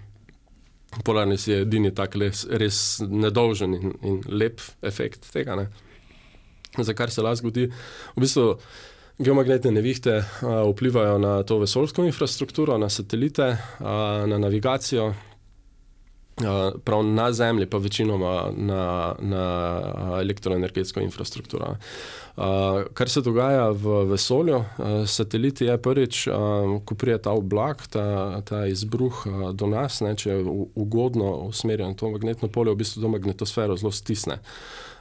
[1.04, 5.68] Polarni si je edini tak res, res nedolžen in, in lep efekt tega, ne?
[6.78, 7.70] za kar se lahko zgodi.
[8.16, 8.48] V bistvu
[9.20, 13.88] geomagnetne nevihte uh, vplivajo na to vesoljsko infrastrukturo, na satelite, uh,
[14.28, 15.14] na navigacijo.
[16.36, 19.82] Uh, prav na Zemlji, pa večinoma na, na
[20.20, 21.78] elektroenergetsko infrastrukturo.
[22.36, 22.44] Uh,
[22.94, 28.42] kar se dogaja v vesolju, uh, sateliti je prvič, um, ko pride ta oblak, ta,
[28.42, 30.44] ta izbruh uh, do nas, ne, če je
[30.76, 34.42] ugodno usmerjen to magnetno polje, v bistvu to magnetosfero zelo stisne.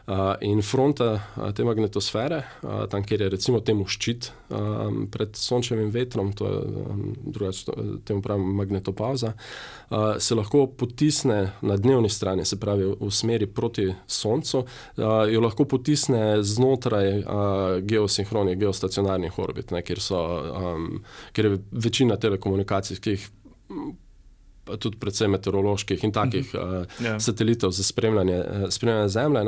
[0.06, 4.26] Uh, in fronta uh, te magnetosfere, uh, tam kjer je recimo temu ščit
[5.10, 6.58] pred sončevim vetrom, to je
[7.34, 7.72] drugače,
[8.06, 9.32] temu pravimo magnetopauza,
[10.22, 14.62] se lahko potisne na dnevni strani, se pravi v smeri proti soncu,
[15.32, 17.10] jo lahko potisne znotraj
[17.88, 20.22] geosinhronih, geostacionarnih orbit, ne, kjer, so,
[21.32, 23.26] kjer je večina telekomunikacijskih
[24.78, 26.80] tudi predvsem meteoroloških in takih uh -huh.
[26.80, 27.18] uh, yeah.
[27.18, 29.42] satelitov za spremljanje, uh, spremljanje Zemlje.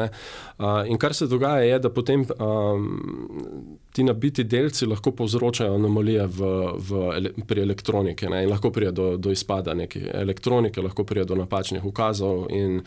[0.58, 6.26] Uh, in kar se dogaja, je, da potem um, ti nabiti delci lahko povzročajo anomalije
[6.26, 6.40] v,
[6.78, 8.42] v ele, pri elektroniki ne?
[8.44, 12.46] in lahko pride do, do izpada neke elektronike, lahko pride do napačnih ukazov.
[12.50, 12.82] In,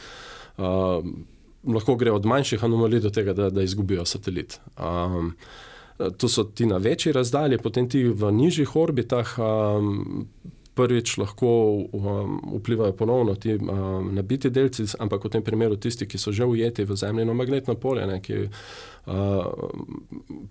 [0.58, 1.06] uh,
[1.64, 4.60] lahko gre od manjših anomalij do tega, da, da izgubijo satelit.
[4.80, 5.36] Um,
[6.18, 9.34] To so ti na večji razdalji, potem ti v nižjih orbitah.
[9.38, 10.28] Um,
[10.80, 11.50] prvič lahko
[11.92, 16.48] um, vplivajo ponovno ti um, nabiti delci, ampak v tem primeru tisti, ki so že
[16.48, 18.38] ujeti v zemljino magnetno polje, ne, ki,
[19.12, 19.50] uh,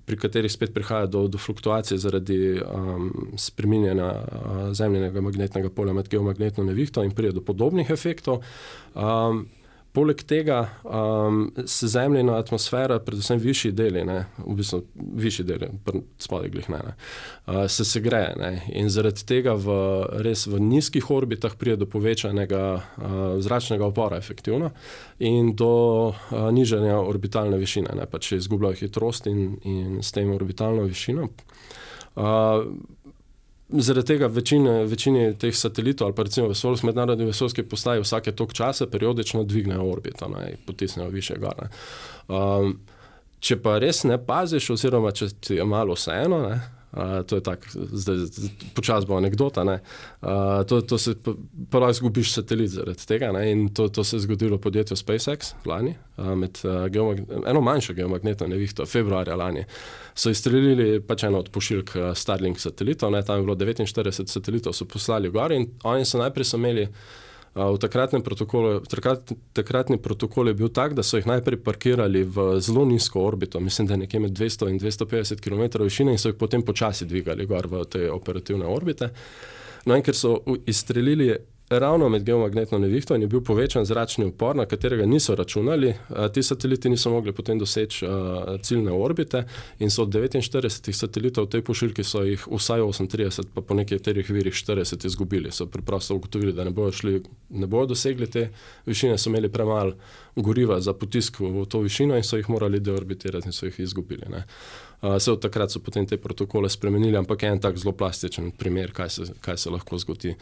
[0.04, 3.10] pri katerih spet prihaja do, do fluktuacije zaradi um,
[3.40, 8.44] spreminjanja uh, zemljinega magnetnega polja med geomagnetno nevihto in pride do podobnih efektov.
[8.94, 9.46] Um,
[9.92, 14.82] Poleg tega um, se zemljina atmosfera, predvsem višji deli, ne, v bistvu
[15.16, 15.70] višji deli,
[16.20, 18.34] spodaj glih ne, ne uh, se segreje.
[18.38, 19.78] Ne, in zaradi tega v,
[20.26, 24.70] res v nizkih orbitah pride do povečanega uh, zračnega opora efektivno
[25.18, 25.72] in do
[26.12, 31.30] uh, nižanja orbitalne višine, ne, pa če izgubljajo hitrost in, in s tem orbitalno višino.
[32.18, 32.66] Uh,
[33.68, 38.52] Zaradi tega večine, večini teh satelitov ali pa recimo vesoljski, mednarodni vesoljski postaji vsake tok
[38.52, 41.68] časa periodično dvignejo orbito in potisnejo više gore.
[42.28, 42.78] Um,
[43.40, 46.40] če pa res ne paziš, oziroma če ti je malo vseeno,
[46.92, 48.16] Uh, to je tako, zdaj
[48.74, 49.62] počasi bo anekdota.
[49.62, 50.28] Uh,
[50.68, 51.14] to, to se
[51.70, 53.32] pravi, izgubiš satelit zaradi tega.
[53.32, 53.50] Ne?
[53.52, 58.46] In to, to se je zgodilo podjetju SpaceX lani, uh, med uh, eno manjšo geomagnetno
[58.46, 59.64] nevihto, februarja lani.
[60.14, 63.22] So izstrelili pač eno od pošiljk Starlink satelitov, ne?
[63.22, 66.88] tam je bilo 49 satelitov, so poslali gor in oni so najprej imeli.
[67.54, 72.60] V takratnem protokolu, takrat, takratni protokol je bil tak, da so jih najprej parkirali v
[72.60, 76.30] zelo nizko orbito, mislim, da je nekje med 200 in 250 km višine, in so
[76.30, 79.10] jih potem počasi dvigali gor v te operativne orbite.
[79.86, 81.32] No, in ker so izstrelili
[81.70, 85.94] ravno med geomagnetno nevihto in je bil povečan zračni upor, na katerega niso računali.
[86.34, 88.06] Ti sateliti niso mogli potem doseči
[88.62, 89.44] ciljne orbite
[89.78, 94.30] in so od 49 satelitov v tej pošiljki so jih vsaj 38, pa po nekaterih
[94.30, 95.52] virih 40 izgubili.
[95.52, 98.48] So preprosto ugotovili, da ne bodo, šli, ne bodo dosegli te
[98.86, 99.92] višine, so imeli premalo
[100.36, 104.22] goriva za potisk v to višino in so jih morali deorbitirati in so jih izgubili.
[104.30, 104.44] Ne.
[105.02, 108.90] Vse od takrat so potem te protokole spremenili, ampak je en tak zelo plastičen primer,
[108.92, 110.34] kaj se, kaj se lahko zgodi.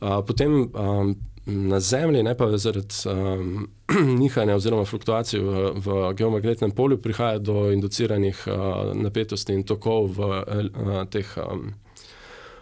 [0.00, 1.16] Potem um,
[1.48, 3.68] na Zemlji, ne pa zaradi um,
[4.20, 10.32] nihanja oziroma fluktuacij v, v geomagnetnem polju, prihaja do induciranih uh, napetosti in tokov v
[10.44, 11.36] uh, teh.
[11.36, 11.70] Um,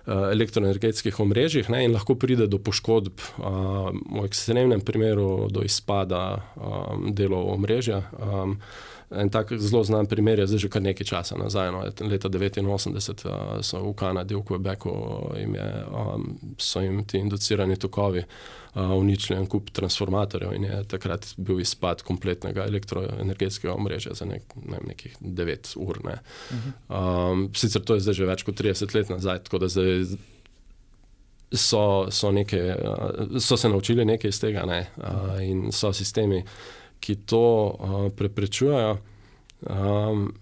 [0.07, 7.09] elektroenergetskih omrežjih ne, in lahko pride do poškodb, uh, v ekstremnem primeru do izpada um,
[7.11, 8.05] delov omrežja.
[8.15, 8.61] Um,
[9.11, 11.71] En tak zelo znan primer je zdaj že kar nekaj časa nazaj.
[11.71, 14.95] No, leta 1989 uh, so v Kanadi, v Quebecu,
[15.39, 16.25] jim je, um,
[16.59, 18.25] so jim ti inducirani tokovi
[18.75, 24.43] uh, uničili en kup transformatorjev in je takrat bil izpad kompletnega elektroenergetskega omrežja za nek,
[24.67, 26.01] ne, nekih 9 ur.
[26.05, 26.19] Ne.
[26.89, 30.17] Um, sicer to je zdaj že več kot 30 let nazaj, tako da zdaj.
[31.55, 32.59] So, so, neke,
[33.39, 34.81] so se naučili nekaj iz tega, ne?
[34.99, 36.41] uh, in so sistemi,
[37.01, 38.97] ki to uh, preprečujejo.
[39.71, 40.35] Um,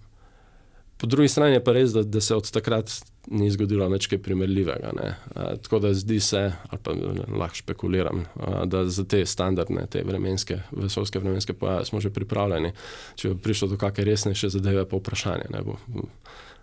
[0.97, 2.91] po drugi strani je pa res, da, da se od takrat
[3.27, 4.91] ni zgodilo nič primerljivega.
[4.95, 6.93] Uh, tako da zdi se, ali pa
[7.37, 12.71] lahko špekuliram, uh, da za te standardne, te vremenske, vesoljske vremenske pojave smo že pripravljeni.
[13.15, 15.51] Če bo prišlo do kakšne resnejše zadeve, pa vprašanje.
[15.53, 15.77] Ne, bo,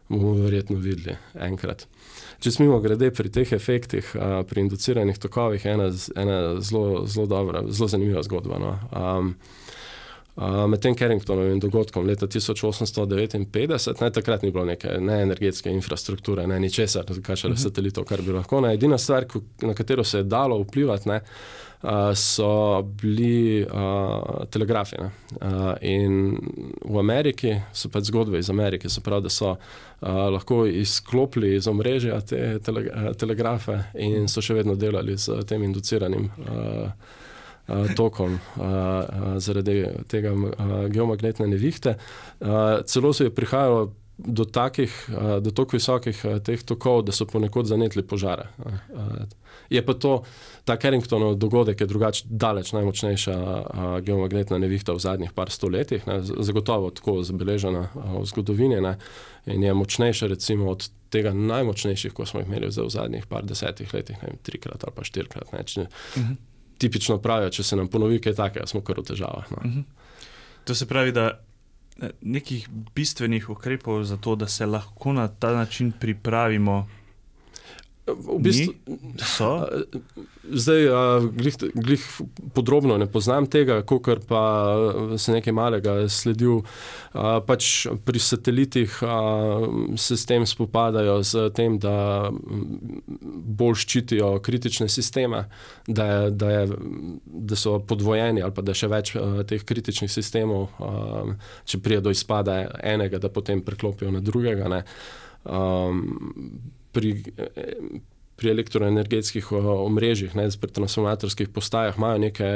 [0.08, 1.86] bomo verjetno videli enkrat.
[2.42, 7.62] Če smo grede pri teh efektih, a, pri induciranih tokovih, ena, ena zelo, zelo dobra,
[7.70, 8.58] zelo zanimiva zgodba.
[8.58, 8.72] No.
[8.90, 9.34] Um,
[10.34, 16.56] Med tem Carringtonovim dogodkom leta 1859, ne, takrat ni bilo neke ne energetske infrastrukture, ne
[16.60, 17.62] ničesar, kaj še le mhm.
[17.66, 18.62] satelitov, kar bi lahko.
[18.64, 19.28] Ne, edina stvar,
[19.60, 21.20] na katero se je dalo vplivati, ne,
[22.16, 24.96] so bili uh, telegrafi.
[25.02, 25.10] Ne.
[25.90, 26.36] In
[26.80, 29.58] v Ameriki so pač zgodbe iz Amerike, se pravi, da so uh,
[30.32, 32.86] lahko izklopili iz omrežja te tele,
[33.18, 36.30] telegrafe in so še vedno delali z tem induciranim.
[36.38, 37.20] Uh, uh,
[37.96, 40.34] tokom uh, uh, zaradi tega
[40.88, 41.96] geomagnetne nevihte.
[42.86, 44.92] Celo se je prihajalo do takih,
[45.40, 48.48] do tako visokih teh tokov, da so ponekod zanetli požare.
[49.70, 50.22] Je pa to,
[50.64, 53.34] ta Carringtonov dogodek je drugače daleč najmočnejša
[54.04, 58.96] geomagnetna nevihta v zadnjih par stoletjih, ne, zagotovo tako zabeležena v zgodovini ne,
[59.46, 63.94] in je močnejša recimo od tega najmočnejših, ko smo jih imeli v zadnjih par desetih
[63.94, 65.52] letih, ne vem, trikrat ali pa štirikrat.
[65.52, 66.36] Ne, če, uh -huh.
[66.78, 69.50] Tipično pravijo, če se nam ponovi kaj takega, smo kar v težavah.
[69.50, 69.58] No.
[69.64, 69.82] Uh -huh.
[70.64, 71.40] To se pravi, da
[72.20, 76.88] nekih bistvenih ukrepov za to, da se lahko na ta način pripravimo.
[78.06, 78.74] V bistvu,
[79.22, 79.62] so.
[80.42, 80.86] Zdaj,
[81.38, 82.06] glih, glih
[82.54, 84.42] podrobno ne poznam tega, kar pa
[85.22, 86.64] se nekaj malega sledil.
[87.46, 88.98] Pač pri satelitih
[89.94, 92.32] se s tem spopadajo, z tem, da
[93.62, 95.44] bolj ščitijo kritične sisteme,
[95.86, 96.66] da, da, je,
[97.22, 99.14] da so podvojeni ali pa da še več
[99.46, 100.74] teh kritičnih sistemov,
[101.70, 104.66] če prije do izpada enega, da potem preklopijo na drugega.
[104.74, 104.82] Ne.
[106.92, 107.12] Pri,
[108.36, 112.48] pri elektroenergetskih omrežjih, ne, pri transformatorskih postajah, imajo neke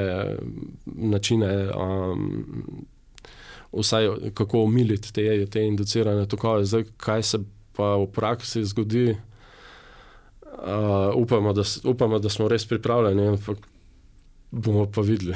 [0.86, 2.84] načine, um,
[3.72, 6.64] vsaj kako umiliti te, te inducirane tokove.
[6.64, 7.38] Zdaj, kaj se
[7.76, 9.16] pa v praksi zgodi,
[10.56, 13.58] uh, upamo, da, upamo, da smo res pripravljeni, ampak
[14.50, 15.34] bomo pa videli.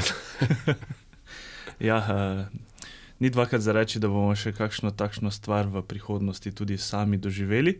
[1.90, 2.60] ja, uh,
[3.20, 7.76] ni dvakrat za reči, da bomo še kakšno takšno stvar v prihodnosti tudi sami doživeli.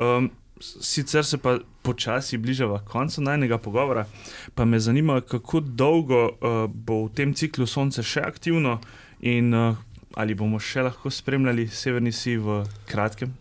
[0.00, 0.30] Um,
[0.62, 4.06] sicer se pa počasi bližava koncu najnega pogovora,
[4.54, 8.78] pa me zanima, kako dolgo uh, bo v tem ciklu Sonce še aktivno
[9.20, 9.76] in uh,
[10.14, 13.32] ali bomo še lahko spremljali Severni Si v kratkem.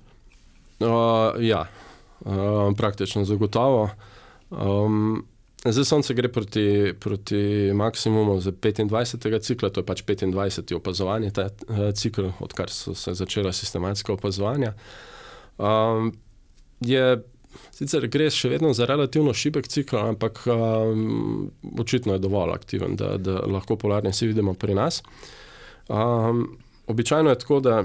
[0.82, 1.66] Uh, ja,
[2.26, 3.90] uh, praktično zagotovo.
[4.50, 5.22] Um,
[5.66, 9.40] zdaj Sonce gre proti, proti maksimumu za 25.
[9.42, 10.74] cikla, to je pač 25.
[10.76, 14.74] opazovanje, ta uh, cikl, odkar so se začela sistematska opazovanja.
[15.62, 16.16] Um,
[16.82, 17.22] je
[17.76, 23.16] sicer gre še vedno za relativno šibek cikl, ampak um, očitno je dovolj aktiven, da,
[23.18, 25.02] da lahko polarne si vidimo pri nas.
[25.90, 26.46] Um,
[26.88, 27.84] običajno je tako, da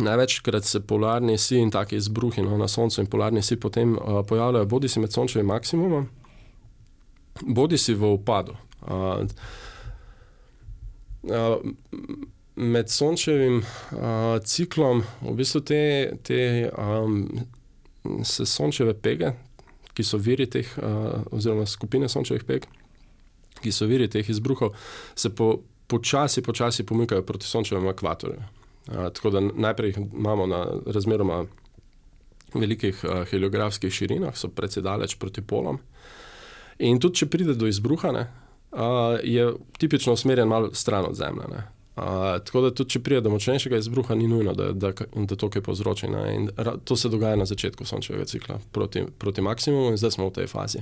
[0.00, 4.22] največkrat se polarni si in taki izbruhi no, na Soncu in polarni si potem uh,
[4.26, 6.08] pojavljajo bodi si med Sončevim maksimumom,
[7.42, 8.56] bodi si v upadu.
[8.82, 9.26] Uh,
[11.28, 11.56] uh,
[12.60, 15.78] Med sončevim uh, ciklom, v bistvu te,
[16.26, 17.22] te um,
[18.24, 19.32] se sončeve pege,
[19.94, 22.66] ki so viri teh, uh, oziroma skupine sončevih peg,
[23.60, 24.74] ki so viri teh izbruhov,
[25.14, 25.58] se po,
[25.90, 28.38] počasi, počasi pomikajo proti sončevemu ekvatorju.
[28.88, 31.44] Uh, tako da najprej jih imamo na razmeroma
[32.54, 35.80] velikih uh, heliografskih širinah, so precej daleč proti polom.
[36.78, 41.66] In tudi, če pride do izbruha, uh, je tipično usmerjen malo stran od Zemlje.
[42.00, 45.50] Uh, tako da tudi, če pride do močnejšega izbruha, ni nujno, da, da, da to
[45.52, 46.08] kaj povzroči.
[46.88, 50.48] To se dogaja na začetku sončevega cikla proti, proti maksimumu in zdaj smo v tej
[50.48, 50.80] fazi.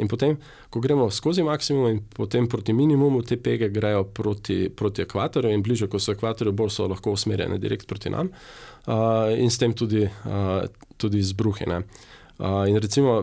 [0.00, 0.36] In potem,
[0.68, 5.64] ko gremo skozi maksimum in potem proti minimumu, te pege grejo proti, proti ekvatorju in
[5.64, 9.72] bliže, ko so ekvatorju, bolj so lahko usmerjene direkt proti nam uh, in s tem
[9.72, 10.64] tudi, uh,
[10.96, 11.68] tudi izbruhi.
[11.72, 13.22] Uh, in recimo,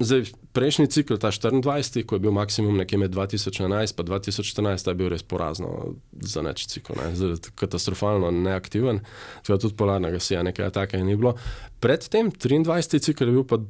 [0.00, 4.94] zdaj prejšnji cikl, ta 24, ko je bil maksimum nekje med 2011 in 2014, je
[4.98, 7.34] bil res porazno za neč cikl, ne?
[7.54, 9.02] katastrofalno neaktiven,
[9.46, 11.34] tudi polarnega sija, nekaj takega ni bilo.
[11.80, 13.60] Predtem, 23 cikl je bil pa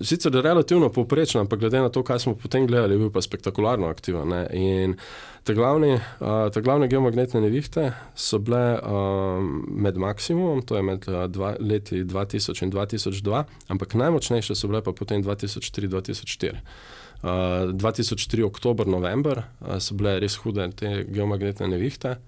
[0.00, 3.88] sicer relativno povprečen, ampak glede na to, kaj smo potem gledali, je bil pa spektakularno
[3.90, 4.28] aktiven.
[4.28, 4.42] Ne?
[4.52, 4.94] In
[5.44, 11.08] te glavne, uh, te glavne geomagnetne nevihte so bile uh, med maksimumom, to je med
[11.08, 16.62] uh, dva, leti 2000 in 2002, ampak najmočnejše so bile pa potem 2003-2004.
[17.18, 22.18] Uh, 2003, oktober, november uh, so bile res hude te geomagnetne nevihte.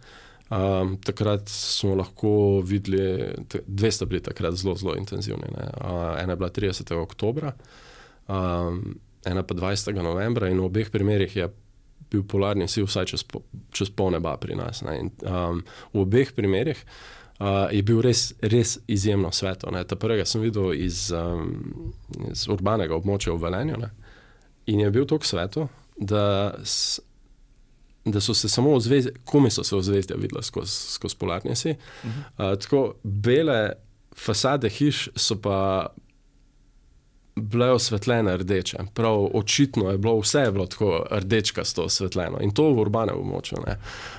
[0.50, 3.34] Um, takrat smo lahko videli,
[3.66, 5.46] dve sta bili takrat zelo, zelo intenzivni.
[5.46, 6.94] Uh, ena je bila 30.
[6.98, 7.52] oktober,
[8.28, 9.94] um, ena pa 20.
[10.02, 11.48] novembra, in v obeh primerih je
[12.10, 13.22] bil polarni sil vsaj čez,
[13.70, 14.82] čez pol neba pri nas.
[14.82, 15.62] In, um,
[15.94, 16.82] v obeh primerih
[17.38, 19.70] uh, je bil res, res izjemno svetlo.
[19.86, 21.94] Ta prvega sem videl iz, um,
[22.26, 23.92] iz urbanega območja v Velenju ne?
[24.66, 26.58] in je bil tako svetlo, da
[28.04, 31.70] da so se samo ozvezdja, kome so se ozvezdja videla skozi skoz polarne si.
[31.70, 32.52] Uh -huh.
[32.52, 33.72] uh, tako bele
[34.16, 35.86] fasade hiš so pa
[37.40, 38.78] bile osvetljene rdeče.
[38.94, 43.58] Prav očitno je bilo vse je bilo tako rdečkasto osvetljeno in to v urbanem območju.
[43.58, 43.74] Uh,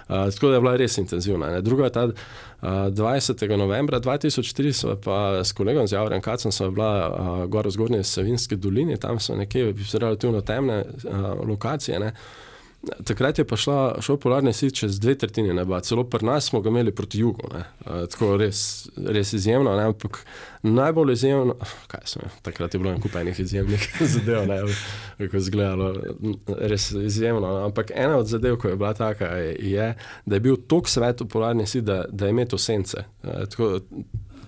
[0.07, 1.49] tako da je bila res intenzivna.
[1.51, 1.61] Ne.
[1.61, 2.13] Druga je ta uh,
[2.61, 3.57] 20.
[3.57, 8.03] novembra 2004, so pa s kolegom z Javorjem Kacem, so bila uh, gor v zgornji
[8.03, 11.99] Savinski dolini, tam so nekje relativno temne uh, lokacije.
[11.99, 12.13] Ne.
[12.81, 16.61] Takrat je pa šla, šel polarni sit čez dve tretjine neba, celo pri nas smo
[16.61, 17.45] ga imeli proti jugu.
[17.45, 19.75] Uh, tako res, res izjemno.
[19.77, 19.83] Ne?
[19.91, 20.23] Ampak
[20.63, 21.55] najbolj izjemno,
[21.87, 24.59] kaj sem, takrat je bilo nekaj enih izjemnih zadev, ne
[25.17, 25.93] kako je izgledalo,
[26.57, 27.53] res izjemno.
[27.53, 27.63] Ne?
[27.69, 29.93] Ampak ena od zadev, ko je bila taka, je, je
[30.25, 33.05] da je bil tok svet v polarni sit, da, da je imel to sence.
[33.21, 33.75] Uh, tako,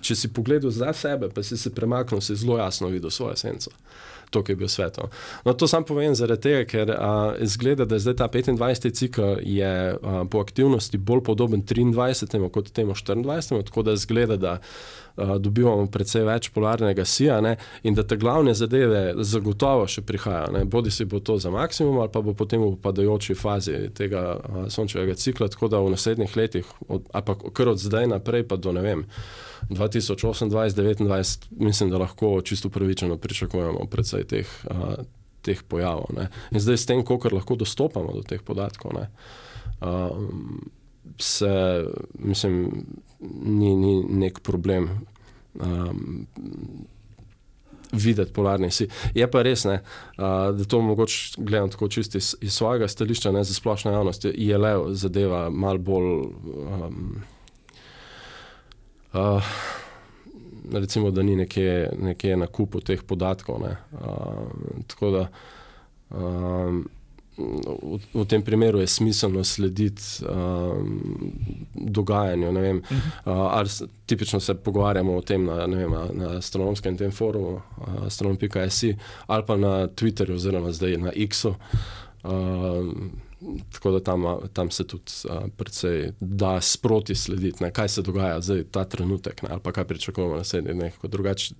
[0.02, 3.70] če si pogledal za sebe, pa si se premaknil, si zelo jasno videl svojo senco
[4.30, 4.98] to, ki je bil svet.
[5.44, 6.94] No, to sam povem zaradi tega, ker
[7.44, 8.90] izgleda, da je zdaj ta 25.
[8.94, 12.50] cikl je, a, po aktivnosti bolj podoben 23.
[12.50, 13.64] kot temu 24.
[13.64, 14.58] tako da izgleda, da a,
[15.16, 20.64] dobivamo precej več polarnega sija ne, in da te glavne zadeve zagotovo še prihajajo.
[20.70, 24.66] Bodi si bo to za maksimum ali pa bo potem v upadajoči fazi tega a,
[24.70, 28.58] sončevega cikla, tako da v naslednjih letih, od, ali pa kar od zdaj naprej, pa
[28.58, 29.04] do ne vem.
[29.70, 34.98] 2028-2029, mislim, da lahko čisto upravičeno pričakujemo predvsej teh, uh,
[35.46, 36.10] teh pojavov.
[36.18, 36.28] Ne.
[36.52, 39.06] In zdaj, s tem, koliko lahko dostopamo do teh podatkov, ne,
[39.80, 40.58] um,
[41.18, 41.84] se,
[42.18, 42.86] mislim,
[43.44, 44.88] ni, ni nek problem.
[45.54, 46.26] Um,
[47.92, 48.88] Videti polarni si.
[49.14, 49.76] Je pa res, ne,
[50.18, 54.24] uh, da to mogoče gledam tako čisto iz, iz svojega stališča, ne za splošno javnost,
[54.34, 56.10] je le zadeva malo bolj.
[56.10, 57.22] Um,
[59.14, 59.42] Uh,
[60.72, 63.62] recimo, da ni nekje, nekje na kupu teh podatkov.
[63.62, 63.68] Uh,
[64.86, 65.28] tako da
[66.10, 66.88] um,
[67.36, 71.32] v, v tem primeru je smiselno slediti um,
[71.74, 72.52] dogajanju.
[72.52, 72.82] Vem,
[73.24, 73.62] uh,
[74.06, 78.84] tipično se pogovarjamo o tem na, vem, na, na astronomskem forumu, uh, astronom.js
[79.26, 81.54] ali pa na Twitterju, oziroma zdaj na X-u.
[82.24, 82.30] Uh,
[83.72, 88.40] tako da tam, tam se tudi uh, precej da sproti slediti, ne, kaj se dogaja
[88.40, 91.54] zdaj, ta trenutek, ne, ali pa kaj pričakujemo naslednji dneh, kot drugače,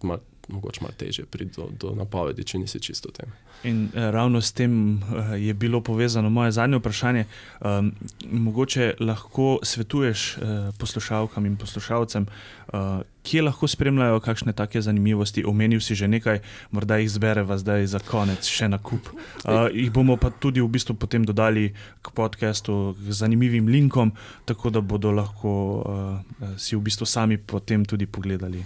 [0.49, 3.33] mogoče malo teže priti do, do napovedi, če nisi čisto tem.
[3.65, 7.25] In eh, ravno s tem eh, je bilo povezano moje zadnje vprašanje.
[7.61, 7.93] Um,
[8.31, 12.27] mogoče lahko svetuješ eh, poslušalkam in poslušalcem,
[12.73, 15.45] uh, kje lahko spremljajo kakšne take zanimivosti.
[15.49, 19.09] Omenil si že nekaj, morda jih zbereva zdaj za konec, še na kup.
[19.45, 21.73] Uh, jih bomo pa tudi v bistvu potem dodali
[22.05, 24.13] k podkastu z zanimivim linkom,
[24.45, 28.65] tako da bodo lahko uh, si v bistvu sami potem tudi pogledali.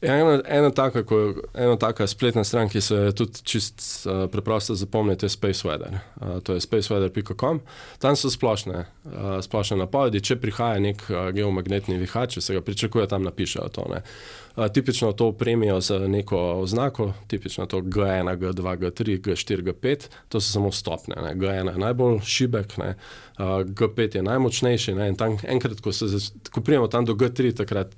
[0.00, 1.16] Ja, ena, ena, taka, ko,
[1.54, 5.98] ena taka spletna stran, ki se tudi čist uh, preprosto zapomniti, je SpaceWeather.
[6.20, 7.60] Uh, to je spaceweather.com.
[7.98, 10.22] Tam so splošne, uh, splošne napovedi.
[10.22, 13.87] Če prihaja nek uh, geomagnetni vihar, če se ga pričakuje, tam napišejo to.
[13.96, 20.08] Uh, tipično to opremijo z neko oznako, tipično to G1, G2, G3, G4, G5.
[20.28, 21.16] To so samo stopne.
[21.22, 21.34] Ne.
[21.34, 22.94] G1 je najbolj šibek, ne.
[23.38, 24.94] uh, G5 je najmočnejši.
[24.94, 25.08] Ne.
[25.08, 26.06] In tam, enkrat, ko, se,
[26.50, 27.96] ko prijemo tam do G3, takrat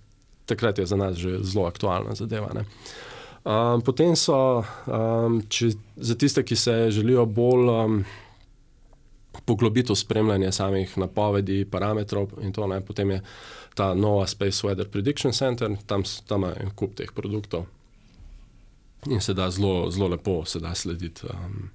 [0.51, 2.51] takrat je za nas že zelo aktualna zadeva.
[2.51, 8.03] Um, potem so um, če, za tiste, ki se želijo bolj um,
[9.47, 13.23] poglobiti v spremljanje samih napovedi, parametrov in to, ne, potem je
[13.81, 17.65] ta nova Space Weather Prediction Center, tam, tam je en kup teh produktov
[19.09, 21.71] in se da zelo, zelo lepo se da slediti um,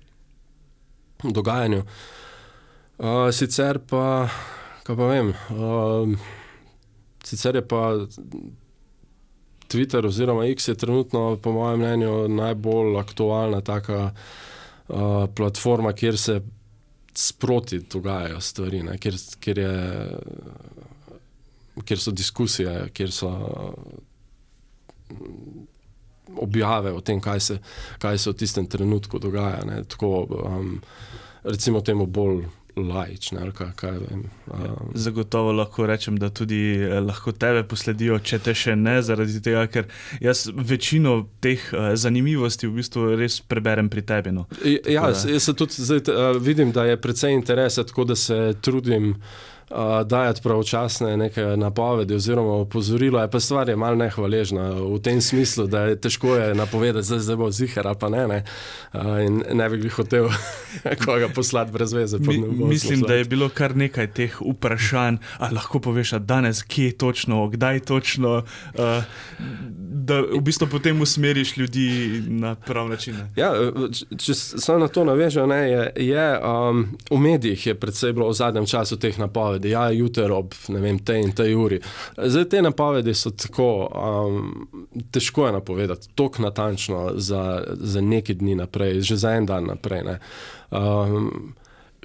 [1.24, 1.84] dogajanju.
[2.98, 4.30] Uh, sicer pa,
[4.84, 5.34] kaj pa vem.
[5.50, 6.18] Um,
[7.26, 8.06] Sicer je pa
[9.68, 14.12] Twitter oziroma X je trenutno, po mojem mnenju, najbolj aktualna taka
[14.88, 16.42] uh, platforma, kjer se
[17.14, 20.10] sproti dogajajo stvari, kjer, kjer, je,
[21.84, 23.32] kjer so diskusije, kjer so
[26.38, 27.58] objave o tem, kaj se,
[28.00, 29.66] kaj se v tistem trenutku dogaja.
[29.66, 29.84] Ne.
[29.84, 30.78] Tako, um,
[31.44, 32.46] recimo, temu bolj
[32.76, 33.52] lajčne.
[33.56, 34.92] Kaj, kaj vem, um.
[34.94, 39.66] Zagotovo lahko rečem, da tudi eh, lahko tebe posledijo, če te še ne, zaradi tega,
[39.72, 39.88] ker
[40.24, 44.36] jaz večino teh uh, zanimivosti v bistvu res preberem pri tebi.
[44.36, 44.48] No.
[44.66, 49.14] Ja, jaz, se tudi zdaj, uh, vidim, da je precej interesa, tako da se trudim
[50.06, 55.68] dajati pravočasne neke napovedi oziroma opozorila, je pa stvar je malce nehvaležna v tem smislu,
[55.68, 58.28] da je težko je napovedati, da zdaj bo zihar ali pa ne.
[58.28, 58.44] ne.
[59.26, 60.30] In ne bi hotel
[61.06, 62.18] koga poslati brez veze.
[62.20, 63.08] Mi, mislim, poslati.
[63.08, 67.80] da je bilo kar nekaj teh vprašanj, ali lahko poveš, da danes, kje točno, kdaj
[67.80, 68.44] točno.
[68.74, 69.04] Uh,
[70.06, 73.16] Da v bistvu potem usmeriš ljudi na prav način.
[73.36, 73.54] Ja,
[74.18, 78.66] če se na to navežem, je, je um, v medijih je predvsej bilo v zadnjem
[78.66, 81.82] času teh napovedi napovedi, ja, jutri ob vem, tej in tej uri.
[82.18, 84.68] Zdaj te napovedi so tako, um,
[85.12, 90.04] težko je napovedati, tako natančno za, za nekaj dni naprej, že za en dan naprej.
[90.04, 90.20] Ne.
[90.72, 91.56] Um,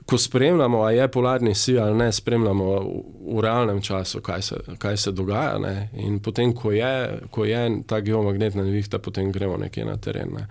[0.07, 4.57] ko spremljamo, a je polarni si ali ne, spremljamo v, v realnem času, kaj se,
[4.79, 5.59] kaj se dogaja.
[5.59, 5.91] Ne.
[5.95, 10.35] In potem, ko je, ko je ta geomagnetna nevihta, potem gremo nekje na teren.
[10.35, 10.49] Ne.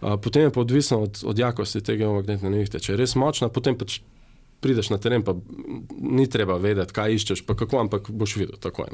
[0.00, 2.80] Uh, potem je pa odvisno od, od jakosti te geomagnetne nevihte.
[2.80, 4.00] Če je res močna, potem pač
[4.60, 5.34] prideš na teren, pa
[6.00, 8.92] ni treba vedeti, kaj iščeš, pa kako, ampak boš videl takoj.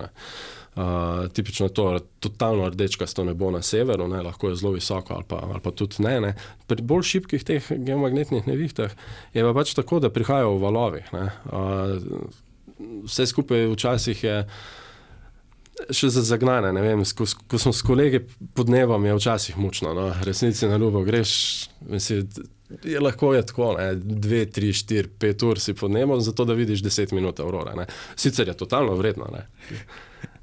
[0.77, 1.89] Uh, tipično to,
[2.21, 6.03] totalno rdečkasto nebo na severu, ne, lahko je zelo visoko, ali pa, ali pa tudi
[6.05, 6.33] ne, ne.
[6.69, 8.93] Pri bolj šibkih teh geomagnetnih nevihtah
[9.35, 11.15] je pa pač tako, da prihajajo v valovih.
[11.15, 12.43] Uh,
[13.07, 14.43] vse skupaj včasih je.
[15.93, 18.23] Še za zagnane, ne vem, ko, ko smo s kolegi
[18.57, 21.33] pod nebom, je včasih mučno, no, resnici na ljubo greš,
[21.85, 22.25] mislim,
[22.85, 26.57] je lahko je tako, ne, dve, tri, štiri, pet ur si pod nebom, zato da
[26.57, 27.75] vidiš deset minut aurora.
[27.75, 27.87] Ne.
[28.17, 29.31] Sicer je totalno vredno.
[29.33, 29.47] Ne.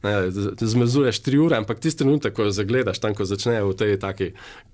[0.03, 3.93] Ne, zmezuješ tri ure, ampak tisti trenutek, ko jo zagledaš, tam ko začnejo v tej
[4.03, 4.25] taki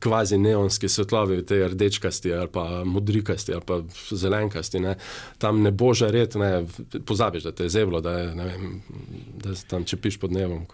[0.01, 3.77] kvazi neonski svetlovi, v tej rdečkasti ali pa modrikasti ali pa
[4.09, 4.95] zelenkasti, ne,
[5.37, 6.65] tam ne bo že red, ne,
[7.05, 8.81] pozabiš, da te je zeblo, da, je, vem,
[9.45, 10.65] da tam čepiš pod nebom.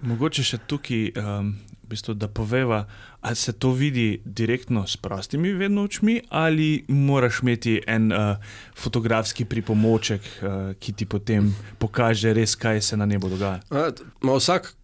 [0.00, 1.52] Mogoče še tukaj um,
[1.84, 2.84] v bistvu, da poveva,
[3.20, 8.36] ali se to vidi direktno s prostimi vedno očmi, ali moraš imeti en uh,
[8.76, 13.60] fotografski pripomoček, uh, ki ti potem pokaže res, kaj se na nebu dogaja.
[13.70, 13.90] A,
[14.36, 14.74] vsak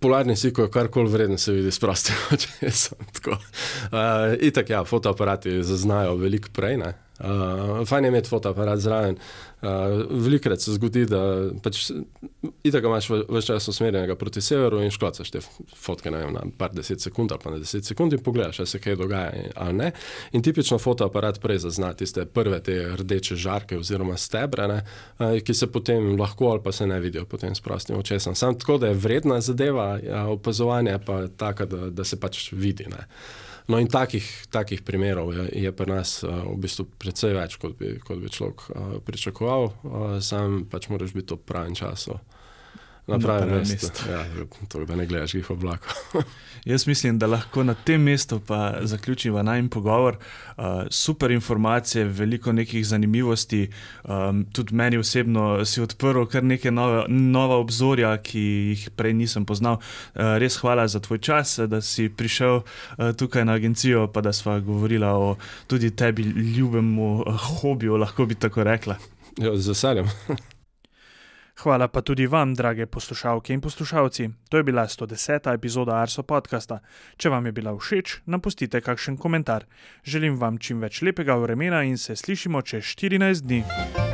[0.00, 2.70] polarni siko je karkoli vreden, se vidi s prostimi očmi.
[3.90, 6.76] Uh, Itak, ja, fotoaparati zaznajo veliko prej.
[6.76, 6.94] Ne?
[7.20, 9.16] Uh, fajn je imeti fotoaparat zraven.
[9.62, 9.68] Uh,
[10.10, 11.90] Velikrat se zgodi, da pač,
[12.64, 15.42] itak imaš več časa usmerjenega proti severu in škocaš te
[15.76, 18.96] fotke vem, na par deset sekund ali pa na deset sekund in pogledaš, se kaj
[18.96, 19.90] dogaja ali ne.
[20.32, 24.80] In tipično fotoaparat prej zazna tiste prve te rdeče žarke oziroma stebre, ne,
[25.18, 28.34] uh, ki se potem lahko ali pa se ne vidijo potem s prostim očesom.
[28.34, 32.88] Sam tako, da je vredna zadeva ja, opazovanja, pa taka, da, da se pač vidi.
[32.88, 33.04] Ne.
[33.70, 37.76] No, in takih, takih primerov je, je pri nas uh, v bistvu precej več, kot
[37.78, 42.18] bi, kot bi človek uh, pričakoval, uh, sam pač moraš biti v pravem času
[43.06, 44.10] na pravem mestu.
[44.10, 44.24] Ja,
[44.68, 45.86] to, da ne gledaš jih v oblak.
[46.64, 50.16] Jaz mislim, da lahko na tem mestu pa zaključiva najmen pogovor.
[50.56, 53.70] Uh, super informacije, veliko nekih zanimivosti.
[54.04, 59.44] Um, tudi meni osebno si odprl kar nekaj nove, nova obzorja, ki jih prej nisem
[59.44, 59.80] poznal.
[59.80, 62.64] Uh, res hvala za tvoj čas, da si prišel uh,
[63.16, 65.36] tukaj na agencijo, pa da sva govorila o
[65.66, 66.22] tudi tebi
[66.56, 68.96] ljubemu uh, hobiju, lahko bi tako rekla.
[69.38, 70.08] Ja, z veseljem.
[71.60, 74.30] Hvala pa tudi vam, drage poslušalke in poslušalci.
[74.48, 75.54] To je bila 110.
[75.54, 76.78] epizoda Arso podcasta.
[77.16, 79.66] Če vam je bila všeč, nam pustite kakšen komentar.
[80.04, 84.09] Želim vam čim več lepega vremena in se slišimo čez 14 dni.